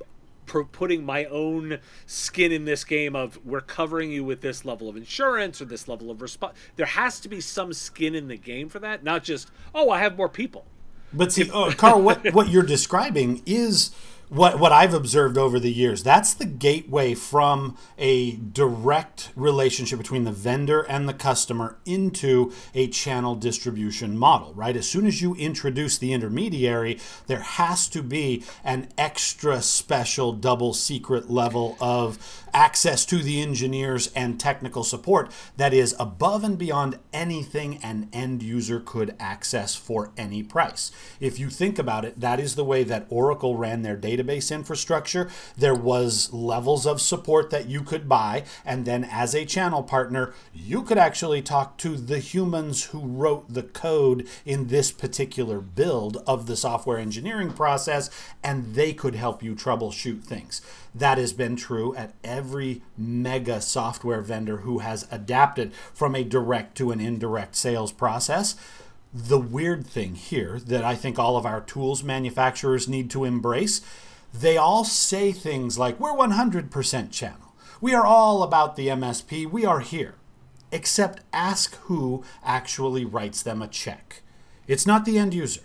putting 0.45 1.05
my 1.05 1.25
own 1.25 1.79
skin 2.05 2.51
in 2.51 2.65
this 2.65 2.83
game 2.83 3.15
of 3.15 3.39
we're 3.45 3.62
covering 3.62 4.12
you 4.12 4.23
with 4.23 4.41
this 4.41 4.65
level 4.65 4.89
of 4.89 4.97
insurance 4.97 5.62
or 5.62 5.65
this 5.65 5.88
level 5.88 6.12
of 6.12 6.21
response. 6.21 6.57
There 6.75 6.86
has 6.86 7.19
to 7.21 7.29
be 7.29 7.41
some 7.41 7.73
skin 7.73 8.13
in 8.13 8.27
the 8.27 8.38
game 8.38 8.69
for 8.69 8.79
that, 8.79 9.03
not 9.03 9.23
just 9.23 9.49
oh 9.73 9.89
I 9.89 9.99
have 9.99 10.17
more 10.17 10.29
people. 10.29 10.65
But 11.13 11.31
see, 11.31 11.49
oh, 11.53 11.71
Karl, 11.71 12.01
what 12.01 12.33
what 12.33 12.49
you're 12.49 12.63
describing 12.63 13.41
is 13.45 13.91
what 14.29 14.59
what 14.59 14.71
I've 14.71 14.93
observed 14.93 15.38
over 15.38 15.59
the 15.59 15.71
years. 15.71 16.03
That's 16.03 16.33
the 16.33 16.45
gateway 16.45 17.13
from 17.13 17.77
a 17.97 18.31
direct 18.31 19.31
relationship 19.36 19.97
between 19.97 20.23
the 20.23 20.31
vendor 20.31 20.81
and 20.81 21.07
the 21.07 21.13
customer 21.13 21.77
into 21.86 22.51
a 22.73 22.88
channel 22.88 23.36
distribution 23.36 24.17
model, 24.17 24.53
right? 24.53 24.75
As 24.75 24.89
soon 24.89 25.05
as 25.05 25.21
you 25.21 25.36
introduce 25.36 25.97
the 25.97 26.13
intermediary, 26.13 26.99
there 27.27 27.41
has 27.41 27.88
to 27.89 28.01
be 28.01 28.43
an 28.63 28.89
extra 28.97 29.62
special 29.62 30.33
double 30.33 30.73
secret 30.73 31.29
level 31.29 31.77
of 31.79 32.43
access 32.53 33.05
to 33.05 33.17
the 33.23 33.41
engineers 33.41 34.12
and 34.15 34.39
technical 34.39 34.83
support 34.83 35.31
that 35.57 35.73
is 35.73 35.95
above 35.99 36.43
and 36.43 36.57
beyond 36.57 36.99
anything 37.12 37.77
an 37.77 38.09
end 38.13 38.43
user 38.43 38.79
could 38.79 39.15
access 39.19 39.75
for 39.75 40.12
any 40.17 40.43
price. 40.43 40.91
If 41.19 41.39
you 41.39 41.49
think 41.49 41.79
about 41.79 42.05
it, 42.05 42.19
that 42.19 42.39
is 42.39 42.55
the 42.55 42.63
way 42.63 42.83
that 42.83 43.07
Oracle 43.09 43.57
ran 43.57 43.81
their 43.81 43.97
database 44.17 44.54
infrastructure. 44.54 45.30
There 45.58 45.76
was 45.76 46.32
levels 46.34 46.86
of 46.86 47.02
support 47.02 47.49
that 47.49 47.67
you 47.67 47.82
could 47.82 48.08
buy 48.08 48.43
and 48.65 48.86
then 48.86 49.04
as 49.04 49.34
a 49.34 49.45
channel 49.45 49.84
partner, 49.84 50.34
you 50.54 50.84
could 50.84 50.97
actually 50.97 51.41
talk 51.41 51.78
to 51.80 51.95
the 51.95 52.19
humans 52.19 52.86
who 52.86 52.99
wrote 52.99 53.54
the 53.54 53.63
code 53.63 54.28
in 54.45 54.67
this 54.67 54.91
particular 54.91 55.60
build 55.60 56.17
of 56.28 56.47
the 56.47 56.56
software 56.56 56.97
engineering 56.97 57.52
process 57.52 58.10
and 58.43 58.76
they 58.76 58.93
could 58.93 59.15
help 59.15 59.41
you 59.41 59.56
troubleshoot 59.56 60.23
things. 60.23 60.62
That 60.95 61.17
has 61.17 61.34
been 61.34 61.56
true 61.56 61.95
at 61.95 62.13
every 62.23 62.82
mega 62.97 63.62
software 63.62 64.21
vendor 64.21 64.58
who 64.58 64.80
has 64.80 65.08
adapted 65.12 65.73
from 65.93 66.15
a 66.15 66.23
direct 66.23 66.76
to 66.78 66.91
an 66.91 66.99
indirect 66.99 67.56
sales 67.56 67.91
process. 67.91 68.56
The 69.13 69.39
weird 69.39 69.86
thing 69.86 70.15
here 70.15 70.60
that 70.65 70.84
I 70.84 70.95
think 70.95 71.19
all 71.19 71.38
of 71.38 71.45
our 71.45 71.62
tools 71.62 72.04
manufacturers 72.04 72.88
need 72.88 73.12
to 73.12 73.23
embrace 73.23 73.82
they 74.34 74.58
all 74.58 74.84
say 74.84 75.32
things 75.32 75.78
like, 75.78 75.99
We're 75.99 76.12
100% 76.12 77.12
channel. 77.12 77.54
We 77.80 77.93
are 77.93 78.06
all 78.06 78.41
about 78.41 78.76
the 78.76 78.88
MSP. 78.88 79.49
We 79.49 79.65
are 79.65 79.82
here. 79.82 80.15
Except 80.71 81.21
ask 81.32 81.76
who 81.82 82.23
actually 82.43 83.06
writes 83.06 83.43
them 83.43 83.62
a 83.62 83.67
check. 83.67 84.21
It's 84.67 84.88
not 84.88 85.06
the 85.06 85.19
end 85.19 85.34
user. 85.34 85.62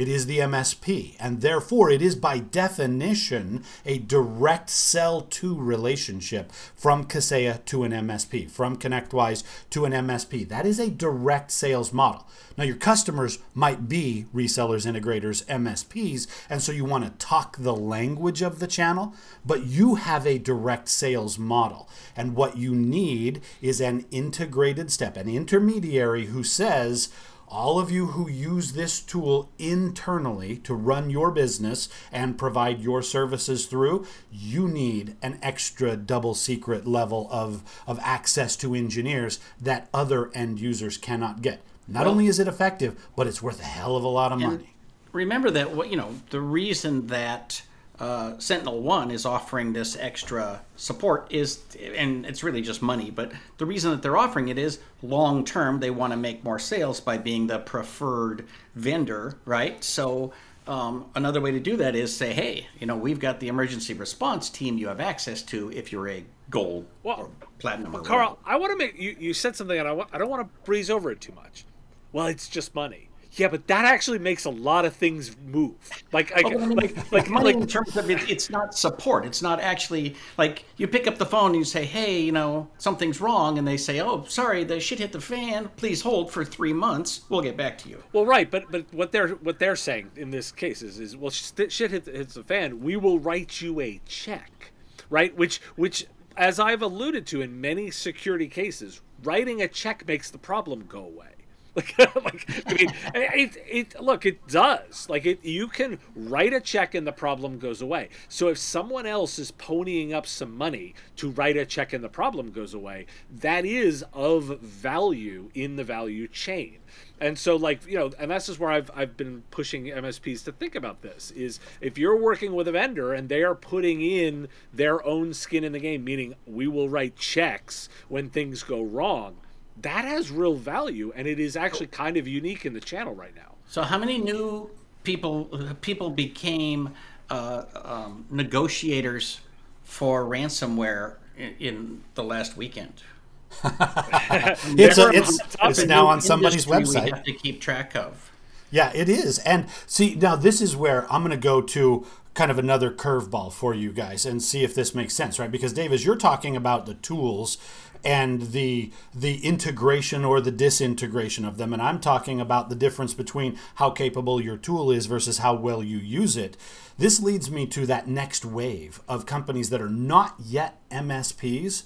It 0.00 0.08
is 0.08 0.24
the 0.24 0.38
MSP, 0.38 1.16
and 1.20 1.42
therefore 1.42 1.90
it 1.90 2.00
is 2.00 2.16
by 2.16 2.38
definition 2.38 3.62
a 3.84 3.98
direct 3.98 4.70
sell 4.70 5.20
to 5.20 5.54
relationship 5.54 6.52
from 6.74 7.04
Kaseya 7.04 7.62
to 7.66 7.84
an 7.84 7.92
MSP, 7.92 8.50
from 8.50 8.78
ConnectWise 8.78 9.44
to 9.68 9.84
an 9.84 9.92
MSP. 9.92 10.48
That 10.48 10.64
is 10.64 10.80
a 10.80 10.88
direct 10.88 11.50
sales 11.50 11.92
model. 11.92 12.26
Now, 12.56 12.64
your 12.64 12.76
customers 12.76 13.40
might 13.52 13.90
be 13.90 14.24
resellers, 14.34 14.90
integrators, 14.90 15.44
MSPs, 15.44 16.26
and 16.48 16.62
so 16.62 16.72
you 16.72 16.86
want 16.86 17.04
to 17.04 17.26
talk 17.26 17.58
the 17.58 17.76
language 17.76 18.40
of 18.40 18.58
the 18.58 18.66
channel, 18.66 19.14
but 19.44 19.66
you 19.66 19.96
have 19.96 20.26
a 20.26 20.38
direct 20.38 20.88
sales 20.88 21.38
model. 21.38 21.90
And 22.16 22.34
what 22.34 22.56
you 22.56 22.74
need 22.74 23.42
is 23.60 23.82
an 23.82 24.06
integrated 24.10 24.90
step, 24.90 25.18
an 25.18 25.28
intermediary 25.28 26.26
who 26.26 26.42
says, 26.42 27.10
all 27.50 27.78
of 27.78 27.90
you 27.90 28.06
who 28.06 28.30
use 28.30 28.72
this 28.72 29.00
tool 29.00 29.50
internally 29.58 30.56
to 30.58 30.74
run 30.74 31.10
your 31.10 31.30
business 31.30 31.88
and 32.12 32.38
provide 32.38 32.80
your 32.80 33.02
services 33.02 33.66
through, 33.66 34.06
you 34.30 34.68
need 34.68 35.16
an 35.20 35.38
extra 35.42 35.96
double 35.96 36.34
secret 36.34 36.86
level 36.86 37.28
of, 37.30 37.62
of 37.86 37.98
access 38.02 38.56
to 38.56 38.74
engineers 38.74 39.40
that 39.60 39.88
other 39.92 40.30
end 40.32 40.60
users 40.60 40.96
cannot 40.96 41.42
get. 41.42 41.60
Not 41.88 42.04
well, 42.04 42.12
only 42.12 42.26
is 42.28 42.38
it 42.38 42.46
effective, 42.46 43.08
but 43.16 43.26
it's 43.26 43.42
worth 43.42 43.60
a 43.60 43.64
hell 43.64 43.96
of 43.96 44.04
a 44.04 44.08
lot 44.08 44.30
of 44.30 44.38
money. 44.38 44.74
Remember 45.12 45.50
that 45.50 45.74
what 45.74 45.90
you 45.90 45.96
know, 45.96 46.14
the 46.30 46.40
reason 46.40 47.08
that 47.08 47.62
uh, 48.00 48.32
SentinelOne 48.38 49.12
is 49.12 49.26
offering 49.26 49.74
this 49.74 49.94
extra 49.96 50.62
support 50.76 51.26
is, 51.30 51.60
and 51.94 52.24
it's 52.24 52.42
really 52.42 52.62
just 52.62 52.80
money, 52.80 53.10
but 53.10 53.30
the 53.58 53.66
reason 53.66 53.90
that 53.90 54.00
they're 54.00 54.16
offering 54.16 54.48
it 54.48 54.58
is 54.58 54.78
long 55.02 55.44
term 55.44 55.80
they 55.80 55.90
want 55.90 56.12
to 56.12 56.16
make 56.16 56.42
more 56.42 56.58
sales 56.58 56.98
by 56.98 57.18
being 57.18 57.46
the 57.46 57.58
preferred 57.58 58.46
vendor, 58.74 59.36
right? 59.44 59.84
So 59.84 60.32
um, 60.66 61.10
another 61.14 61.42
way 61.42 61.50
to 61.50 61.60
do 61.60 61.76
that 61.76 61.94
is 61.94 62.16
say, 62.16 62.32
hey, 62.32 62.66
you 62.78 62.86
know, 62.86 62.96
we've 62.96 63.20
got 63.20 63.38
the 63.38 63.48
emergency 63.48 63.92
response 63.92 64.48
team 64.48 64.78
you 64.78 64.88
have 64.88 65.00
access 65.00 65.42
to 65.42 65.70
if 65.72 65.92
you're 65.92 66.08
a 66.08 66.24
gold 66.48 66.86
well, 67.02 67.20
or 67.20 67.30
platinum. 67.58 67.92
Well, 67.92 68.00
or 68.00 68.04
Karl, 68.06 68.38
I 68.46 68.56
want 68.56 68.72
to 68.72 68.78
make 68.78 68.98
you. 68.98 69.14
You 69.18 69.34
said 69.34 69.56
something, 69.56 69.78
and 69.78 69.86
I, 69.86 69.92
want, 69.92 70.08
I 70.12 70.16
don't 70.16 70.30
want 70.30 70.42
to 70.42 70.64
breeze 70.64 70.88
over 70.88 71.10
it 71.10 71.20
too 71.20 71.32
much. 71.34 71.66
Well, 72.12 72.26
it's 72.26 72.48
just 72.48 72.74
money 72.74 73.09
yeah, 73.32 73.48
but 73.48 73.66
that 73.68 73.84
actually 73.84 74.18
makes 74.18 74.44
a 74.44 74.50
lot 74.50 74.84
of 74.84 74.94
things 74.94 75.36
move. 75.44 75.74
Like, 76.12 76.32
I, 76.32 76.42
oh, 76.44 76.48
I 76.48 76.66
mean, 76.66 76.76
like, 76.76 77.12
like, 77.12 77.28
money 77.28 77.52
like, 77.52 77.56
in 77.56 77.66
terms 77.66 77.96
of 77.96 78.10
it, 78.10 78.28
it's 78.28 78.50
not 78.50 78.74
support. 78.74 79.24
It's 79.24 79.40
not 79.40 79.60
actually 79.60 80.16
like 80.36 80.64
you 80.76 80.88
pick 80.88 81.06
up 81.06 81.16
the 81.16 81.26
phone 81.26 81.50
and 81.50 81.56
you 81.56 81.64
say, 81.64 81.84
"Hey, 81.84 82.20
you 82.20 82.32
know, 82.32 82.68
something's 82.78 83.20
wrong," 83.20 83.58
and 83.58 83.66
they 83.66 83.76
say, 83.76 84.00
"Oh, 84.00 84.24
sorry, 84.24 84.64
the 84.64 84.80
shit 84.80 84.98
hit 84.98 85.12
the 85.12 85.20
fan. 85.20 85.70
Please 85.76 86.02
hold 86.02 86.32
for 86.32 86.44
three 86.44 86.72
months. 86.72 87.22
We'll 87.28 87.42
get 87.42 87.56
back 87.56 87.78
to 87.78 87.88
you." 87.88 88.02
Well, 88.12 88.26
right, 88.26 88.50
but 88.50 88.70
but 88.70 88.92
what 88.92 89.12
they're 89.12 89.28
what 89.28 89.58
they're 89.58 89.76
saying 89.76 90.10
in 90.16 90.30
this 90.30 90.50
case 90.50 90.82
is, 90.82 90.98
is 90.98 91.16
well, 91.16 91.30
shit 91.30 91.72
hit, 91.72 92.06
hits 92.06 92.34
the 92.34 92.42
fan. 92.42 92.80
We 92.80 92.96
will 92.96 93.20
write 93.20 93.60
you 93.60 93.80
a 93.80 94.00
check, 94.06 94.72
right? 95.08 95.36
Which 95.36 95.60
which 95.76 96.06
as 96.36 96.58
I've 96.58 96.82
alluded 96.82 97.26
to 97.28 97.42
in 97.42 97.60
many 97.60 97.90
security 97.90 98.48
cases, 98.48 99.00
writing 99.22 99.62
a 99.62 99.68
check 99.68 100.06
makes 100.06 100.30
the 100.30 100.38
problem 100.38 100.86
go 100.88 101.04
away. 101.04 101.39
Like, 101.76 101.98
like 102.24 102.64
I 102.66 102.74
mean, 102.74 102.92
it, 103.14 103.56
it, 103.66 104.00
look, 104.00 104.26
it 104.26 104.46
does. 104.48 105.08
Like, 105.08 105.24
it, 105.24 105.44
you 105.44 105.68
can 105.68 105.98
write 106.16 106.52
a 106.52 106.60
check 106.60 106.94
and 106.94 107.06
the 107.06 107.12
problem 107.12 107.58
goes 107.58 107.80
away. 107.80 108.08
So 108.28 108.48
if 108.48 108.58
someone 108.58 109.06
else 109.06 109.38
is 109.38 109.52
ponying 109.52 110.12
up 110.12 110.26
some 110.26 110.56
money 110.56 110.94
to 111.16 111.30
write 111.30 111.56
a 111.56 111.64
check 111.64 111.92
and 111.92 112.02
the 112.02 112.08
problem 112.08 112.50
goes 112.50 112.74
away, 112.74 113.06
that 113.30 113.64
is 113.64 114.04
of 114.12 114.60
value 114.60 115.50
in 115.54 115.76
the 115.76 115.84
value 115.84 116.26
chain. 116.26 116.78
And 117.20 117.38
so, 117.38 117.54
like 117.54 117.86
you 117.86 117.98
know, 117.98 118.10
and 118.18 118.30
this 118.30 118.48
is 118.48 118.58
where 118.58 118.70
I've 118.70 118.90
I've 118.94 119.16
been 119.16 119.42
pushing 119.50 119.84
MSPs 119.84 120.42
to 120.44 120.52
think 120.52 120.74
about 120.74 121.02
this: 121.02 121.30
is 121.32 121.60
if 121.80 121.98
you're 121.98 122.16
working 122.16 122.54
with 122.54 122.66
a 122.66 122.72
vendor 122.72 123.12
and 123.12 123.28
they 123.28 123.42
are 123.42 123.54
putting 123.54 124.00
in 124.00 124.48
their 124.72 125.04
own 125.06 125.34
skin 125.34 125.62
in 125.62 125.72
the 125.72 125.78
game, 125.78 126.02
meaning 126.02 126.34
we 126.46 126.66
will 126.66 126.88
write 126.88 127.16
checks 127.16 127.90
when 128.08 128.30
things 128.30 128.62
go 128.62 128.82
wrong 128.82 129.36
that 129.78 130.04
has 130.04 130.30
real 130.30 130.54
value 130.54 131.12
and 131.14 131.26
it 131.26 131.40
is 131.40 131.56
actually 131.56 131.86
kind 131.86 132.16
of 132.16 132.28
unique 132.28 132.66
in 132.66 132.74
the 132.74 132.80
channel 132.80 133.14
right 133.14 133.34
now. 133.34 133.54
So 133.66 133.82
how 133.82 133.98
many 133.98 134.18
new 134.18 134.70
people 135.04 135.44
people 135.80 136.10
became 136.10 136.90
uh, 137.30 137.64
um, 137.74 138.26
negotiators 138.30 139.40
for 139.84 140.24
ransomware 140.24 141.16
in, 141.36 141.54
in 141.58 142.04
the 142.14 142.24
last 142.24 142.56
weekend? 142.56 143.02
it's 143.64 144.98
a, 144.98 145.10
it's, 145.10 145.40
it's 145.62 145.84
now 145.84 146.06
on 146.06 146.20
somebody's 146.20 146.66
website. 146.66 147.04
We 147.04 147.10
have 147.10 147.24
to 147.24 147.32
keep 147.32 147.60
track 147.60 147.96
of. 147.96 148.30
Yeah, 148.70 148.92
it 148.94 149.08
is. 149.08 149.38
And 149.40 149.66
see, 149.86 150.14
now 150.14 150.36
this 150.36 150.60
is 150.60 150.76
where 150.76 151.10
I'm 151.12 151.22
going 151.22 151.32
to 151.32 151.36
go 151.36 151.60
to 151.60 152.06
kind 152.34 152.50
of 152.50 152.58
another 152.58 152.92
curveball 152.92 153.52
for 153.52 153.74
you 153.74 153.92
guys 153.92 154.24
and 154.24 154.42
see 154.42 154.62
if 154.62 154.74
this 154.74 154.94
makes 154.94 155.14
sense, 155.14 155.38
right? 155.38 155.50
Because 155.50 155.72
Dave, 155.72 155.92
as 155.92 156.04
you're 156.04 156.16
talking 156.16 156.54
about 156.54 156.86
the 156.86 156.94
tools 156.94 157.58
and 158.04 158.52
the 158.52 158.92
the 159.14 159.44
integration 159.44 160.24
or 160.24 160.40
the 160.40 160.50
disintegration 160.50 161.44
of 161.44 161.56
them. 161.56 161.72
And 161.72 161.82
I'm 161.82 162.00
talking 162.00 162.40
about 162.40 162.68
the 162.68 162.74
difference 162.74 163.14
between 163.14 163.58
how 163.76 163.90
capable 163.90 164.40
your 164.40 164.56
tool 164.56 164.90
is 164.90 165.06
versus 165.06 165.38
how 165.38 165.54
well 165.54 165.82
you 165.82 165.98
use 165.98 166.36
it. 166.36 166.56
This 166.98 167.20
leads 167.20 167.50
me 167.50 167.66
to 167.66 167.86
that 167.86 168.08
next 168.08 168.44
wave 168.44 169.00
of 169.08 169.26
companies 169.26 169.70
that 169.70 169.80
are 169.80 169.88
not 169.88 170.34
yet 170.38 170.80
MSPs 170.90 171.84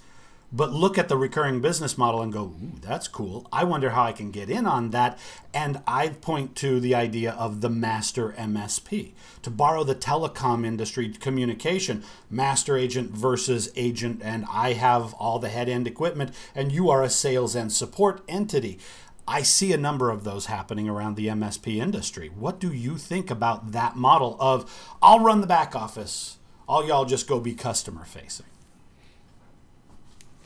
but 0.55 0.73
look 0.73 0.97
at 0.97 1.09
the 1.09 1.17
recurring 1.17 1.61
business 1.61 1.99
model 1.99 2.23
and 2.23 2.33
go, 2.33 2.45
Ooh, 2.45 2.79
that's 2.81 3.09
cool. 3.09 3.49
I 3.53 3.64
wonder 3.64 3.90
how 3.90 4.05
I 4.05 4.12
can 4.12 4.31
get 4.31 4.49
in 4.49 4.67
on 4.67 4.90
that. 4.90 5.19
And 5.53 5.83
I 5.85 6.11
point 6.11 6.55
to 6.57 6.79
the 6.79 6.95
idea 6.95 7.33
of 7.33 7.61
the 7.61 7.69
master 7.69 8.33
MSP. 8.38 9.14
To 9.43 9.51
borrow 9.51 9.83
the 9.83 9.97
telecom 9.97 10.64
industry 10.64 11.09
communication, 11.09 12.05
master 12.31 12.77
agent 12.77 13.11
versus 13.11 13.73
agent, 13.75 14.21
and 14.23 14.45
I 14.49 14.75
have 14.75 15.12
all 15.14 15.40
the 15.40 15.49
head 15.49 15.69
end 15.69 15.88
equipment, 15.88 16.33
and 16.55 16.71
you 16.71 16.88
are 16.88 17.03
a 17.03 17.11
sales 17.11 17.57
and 17.57 17.73
support 17.73 18.23
entity. 18.29 18.79
I 19.27 19.43
see 19.43 19.73
a 19.73 19.79
number 19.79 20.11
of 20.11 20.23
those 20.23 20.47
happening 20.47 20.88
around 20.88 21.17
the 21.17 21.27
MSP 21.29 21.79
industry. 21.79 22.29
What 22.29 22.61
do 22.61 22.73
you 22.73 22.97
think 22.97 23.29
about 23.29 23.73
that 23.73 23.97
model 23.97 24.37
of 24.38 24.97
I'll 25.03 25.21
run 25.21 25.40
the 25.40 25.49
back 25.49 25.75
office, 25.75 26.38
all 26.69 26.87
y'all 26.87 27.07
just 27.07 27.27
go 27.27 27.40
be 27.40 27.55
customer 27.55 28.05
facing? 28.05 28.47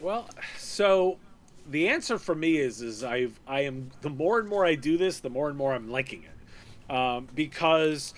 Well, 0.01 0.29
so 0.59 1.19
the 1.69 1.89
answer 1.89 2.19
for 2.19 2.35
me 2.35 2.59
is 2.59 2.83
is 2.83 3.03
I've 3.03 3.39
I 3.47 3.63
am 3.63 3.91
the 4.01 4.11
more 4.11 4.39
and 4.39 4.49
more 4.49 4.65
I 4.65 4.75
do 4.75 4.97
this, 4.97 5.21
the 5.21 5.31
more 5.31 5.49
and 5.49 5.57
more 5.57 5.73
I'm 5.73 5.91
liking 5.91 6.25
it, 6.25 6.95
um, 6.95 7.29
because 7.35 8.15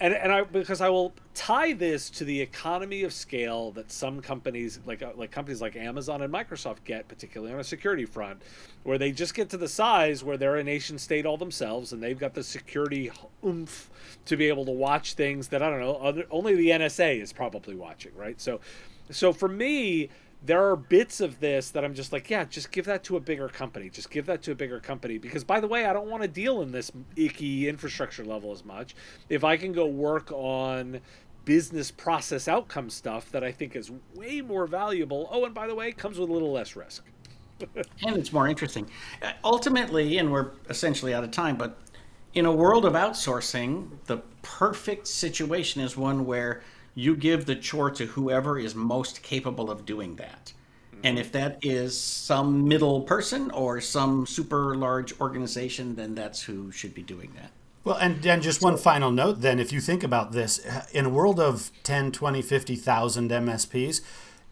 and 0.00 0.14
and 0.14 0.32
I 0.32 0.44
because 0.44 0.80
I 0.80 0.88
will 0.88 1.12
tie 1.34 1.72
this 1.72 2.08
to 2.10 2.24
the 2.24 2.40
economy 2.40 3.02
of 3.02 3.12
scale 3.12 3.72
that 3.72 3.90
some 3.90 4.20
companies 4.20 4.78
like 4.86 5.02
uh, 5.02 5.10
like 5.16 5.32
companies 5.32 5.60
like 5.60 5.74
Amazon 5.74 6.22
and 6.22 6.32
Microsoft 6.32 6.84
get, 6.84 7.08
particularly 7.08 7.52
on 7.52 7.58
a 7.58 7.64
security 7.64 8.04
front, 8.04 8.40
where 8.84 8.96
they 8.96 9.10
just 9.10 9.34
get 9.34 9.48
to 9.50 9.56
the 9.56 9.68
size 9.68 10.22
where 10.22 10.36
they're 10.36 10.56
a 10.56 10.64
nation 10.64 10.98
state 10.98 11.26
all 11.26 11.36
themselves 11.36 11.92
and 11.92 12.00
they've 12.00 12.18
got 12.18 12.32
the 12.32 12.44
security 12.44 13.10
oomph 13.44 13.90
to 14.24 14.36
be 14.36 14.46
able 14.46 14.64
to 14.66 14.72
watch 14.72 15.14
things 15.14 15.48
that 15.48 15.62
I 15.62 15.70
don't 15.70 15.80
know 15.80 15.96
other, 15.96 16.26
only 16.30 16.54
the 16.54 16.68
NSA 16.68 17.20
is 17.20 17.32
probably 17.32 17.74
watching, 17.74 18.14
right? 18.14 18.40
So, 18.40 18.60
so 19.10 19.32
for 19.32 19.48
me 19.48 20.10
there 20.42 20.68
are 20.70 20.76
bits 20.76 21.20
of 21.20 21.40
this 21.40 21.70
that 21.70 21.84
I'm 21.84 21.94
just 21.94 22.12
like, 22.12 22.30
yeah, 22.30 22.44
just 22.44 22.70
give 22.70 22.84
that 22.86 23.02
to 23.04 23.16
a 23.16 23.20
bigger 23.20 23.48
company. 23.48 23.90
Just 23.90 24.10
give 24.10 24.26
that 24.26 24.42
to 24.42 24.52
a 24.52 24.54
bigger 24.54 24.78
company. 24.78 25.18
Because, 25.18 25.44
by 25.44 25.60
the 25.60 25.66
way, 25.66 25.84
I 25.84 25.92
don't 25.92 26.08
want 26.08 26.22
to 26.22 26.28
deal 26.28 26.62
in 26.62 26.70
this 26.70 26.92
icky 27.16 27.68
infrastructure 27.68 28.24
level 28.24 28.52
as 28.52 28.64
much. 28.64 28.94
If 29.28 29.42
I 29.42 29.56
can 29.56 29.72
go 29.72 29.86
work 29.86 30.30
on 30.30 31.00
business 31.44 31.90
process 31.90 32.46
outcome 32.46 32.90
stuff 32.90 33.30
that 33.32 33.42
I 33.42 33.50
think 33.50 33.74
is 33.74 33.90
way 34.14 34.40
more 34.40 34.66
valuable, 34.66 35.28
oh, 35.32 35.44
and 35.44 35.54
by 35.54 35.66
the 35.66 35.74
way, 35.74 35.90
comes 35.92 36.18
with 36.18 36.30
a 36.30 36.32
little 36.32 36.52
less 36.52 36.76
risk. 36.76 37.04
and 37.60 38.16
it's 38.16 38.32
more 38.32 38.46
interesting. 38.46 38.88
Ultimately, 39.42 40.18
and 40.18 40.30
we're 40.30 40.52
essentially 40.68 41.14
out 41.14 41.24
of 41.24 41.32
time, 41.32 41.56
but 41.56 41.78
in 42.34 42.46
a 42.46 42.52
world 42.52 42.84
of 42.84 42.92
outsourcing, 42.92 43.88
the 44.04 44.18
perfect 44.42 45.08
situation 45.08 45.82
is 45.82 45.96
one 45.96 46.24
where 46.24 46.62
you 46.98 47.14
give 47.14 47.46
the 47.46 47.54
chore 47.54 47.92
to 47.92 48.06
whoever 48.06 48.58
is 48.58 48.74
most 48.74 49.22
capable 49.22 49.70
of 49.70 49.86
doing 49.86 50.16
that. 50.16 50.52
And 51.04 51.16
mm-hmm. 51.16 51.18
if 51.18 51.30
that 51.30 51.58
is 51.62 51.98
some 51.98 52.66
middle 52.66 53.02
person 53.02 53.52
or 53.52 53.80
some 53.80 54.26
super 54.26 54.74
large 54.74 55.18
organization, 55.20 55.94
then 55.94 56.16
that's 56.16 56.42
who 56.42 56.72
should 56.72 56.94
be 56.94 57.04
doing 57.04 57.32
that. 57.36 57.52
Well, 57.84 57.96
and, 57.98 58.26
and 58.26 58.42
just 58.42 58.60
one 58.62 58.76
final 58.76 59.12
note 59.12 59.42
then, 59.42 59.60
if 59.60 59.72
you 59.72 59.80
think 59.80 60.02
about 60.02 60.32
this, 60.32 60.58
in 60.92 61.06
a 61.06 61.08
world 61.08 61.38
of 61.38 61.70
10, 61.84 62.10
20, 62.10 62.42
50,000 62.42 63.30
MSPs, 63.30 64.00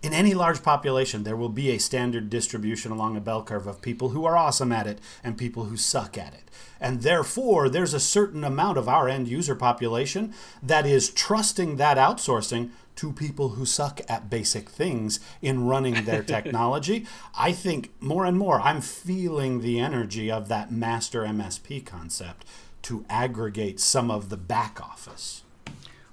in 0.02 0.12
any 0.12 0.34
large 0.34 0.62
population, 0.62 1.24
there 1.24 1.36
will 1.36 1.48
be 1.48 1.70
a 1.70 1.78
standard 1.78 2.30
distribution 2.30 2.92
along 2.92 3.16
a 3.16 3.20
bell 3.20 3.42
curve 3.42 3.66
of 3.66 3.82
people 3.82 4.10
who 4.10 4.24
are 4.24 4.36
awesome 4.36 4.70
at 4.70 4.86
it 4.86 5.00
and 5.24 5.38
people 5.38 5.64
who 5.64 5.76
suck 5.76 6.16
at 6.16 6.34
it. 6.34 6.50
And 6.80 7.02
therefore, 7.02 7.68
there's 7.68 7.94
a 7.94 8.00
certain 8.00 8.44
amount 8.44 8.78
of 8.78 8.88
our 8.88 9.08
end 9.08 9.26
user 9.26 9.54
population 9.54 10.34
that 10.62 10.86
is 10.86 11.10
trusting 11.10 11.76
that 11.76 11.96
outsourcing 11.96 12.70
to 12.96 13.12
people 13.12 13.50
who 13.50 13.66
suck 13.66 14.00
at 14.08 14.30
basic 14.30 14.70
things 14.70 15.20
in 15.42 15.66
running 15.66 16.04
their 16.04 16.22
technology. 16.34 17.06
I 17.36 17.52
think 17.52 17.90
more 18.00 18.24
and 18.24 18.38
more 18.38 18.60
I'm 18.60 18.80
feeling 18.80 19.60
the 19.60 19.80
energy 19.80 20.30
of 20.30 20.48
that 20.48 20.70
master 20.70 21.22
MSP 21.22 21.84
concept 21.84 22.46
to 22.82 23.04
aggregate 23.08 23.80
some 23.80 24.10
of 24.10 24.28
the 24.28 24.36
back 24.36 24.80
office. 24.80 25.42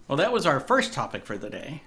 Well, 0.07 0.17
that 0.17 0.33
was 0.33 0.45
our 0.45 0.59
first 0.59 0.93
topic 0.93 1.25
for 1.25 1.37
the 1.37 1.49
day. 1.49 1.83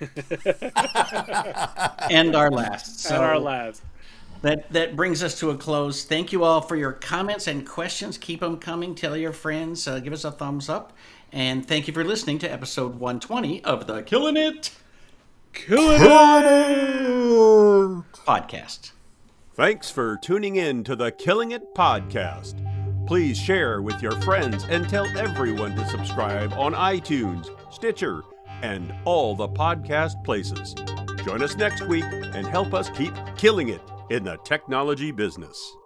and 2.10 2.34
our 2.34 2.50
last. 2.50 3.00
So, 3.00 3.14
and 3.14 3.24
our 3.24 3.38
last 3.38 3.82
that 4.42 4.70
that 4.72 4.96
brings 4.96 5.22
us 5.22 5.38
to 5.40 5.50
a 5.50 5.56
close. 5.56 6.04
Thank 6.04 6.32
you 6.32 6.44
all 6.44 6.60
for 6.60 6.76
your 6.76 6.92
comments 6.92 7.46
and 7.46 7.66
questions. 7.66 8.18
Keep 8.18 8.40
them 8.40 8.58
coming. 8.58 8.94
Tell 8.94 9.16
your 9.16 9.32
friends. 9.32 9.88
Uh, 9.88 10.00
give 10.00 10.12
us 10.12 10.24
a 10.24 10.30
thumbs 10.30 10.68
up. 10.68 10.92
And 11.32 11.66
thank 11.66 11.88
you 11.88 11.94
for 11.94 12.04
listening 12.04 12.38
to 12.40 12.50
episode 12.50 12.94
120 12.94 13.64
of 13.64 13.86
the 13.86 14.02
Killing 14.02 14.36
It, 14.36 14.74
Killing 15.52 16.00
It 16.00 18.04
podcast. 18.14 18.92
Thanks 19.54 19.90
for 19.90 20.18
tuning 20.22 20.56
in 20.56 20.84
to 20.84 20.96
the 20.96 21.10
Killing 21.10 21.50
It 21.50 21.74
podcast. 21.74 22.64
Please 23.06 23.38
share 23.38 23.82
with 23.82 24.02
your 24.02 24.18
friends 24.22 24.64
and 24.68 24.88
tell 24.88 25.06
everyone 25.18 25.74
to 25.76 25.86
subscribe 25.88 26.52
on 26.54 26.74
iTunes, 26.74 27.48
Stitcher, 27.72 28.22
and 28.62 28.92
all 29.04 29.34
the 29.34 29.48
podcast 29.48 30.22
places. 30.24 30.74
Join 31.24 31.42
us 31.42 31.56
next 31.56 31.86
week 31.86 32.04
and 32.04 32.46
help 32.46 32.74
us 32.74 32.90
keep 32.90 33.14
killing 33.36 33.68
it 33.68 33.80
in 34.10 34.24
the 34.24 34.36
technology 34.44 35.10
business. 35.10 35.77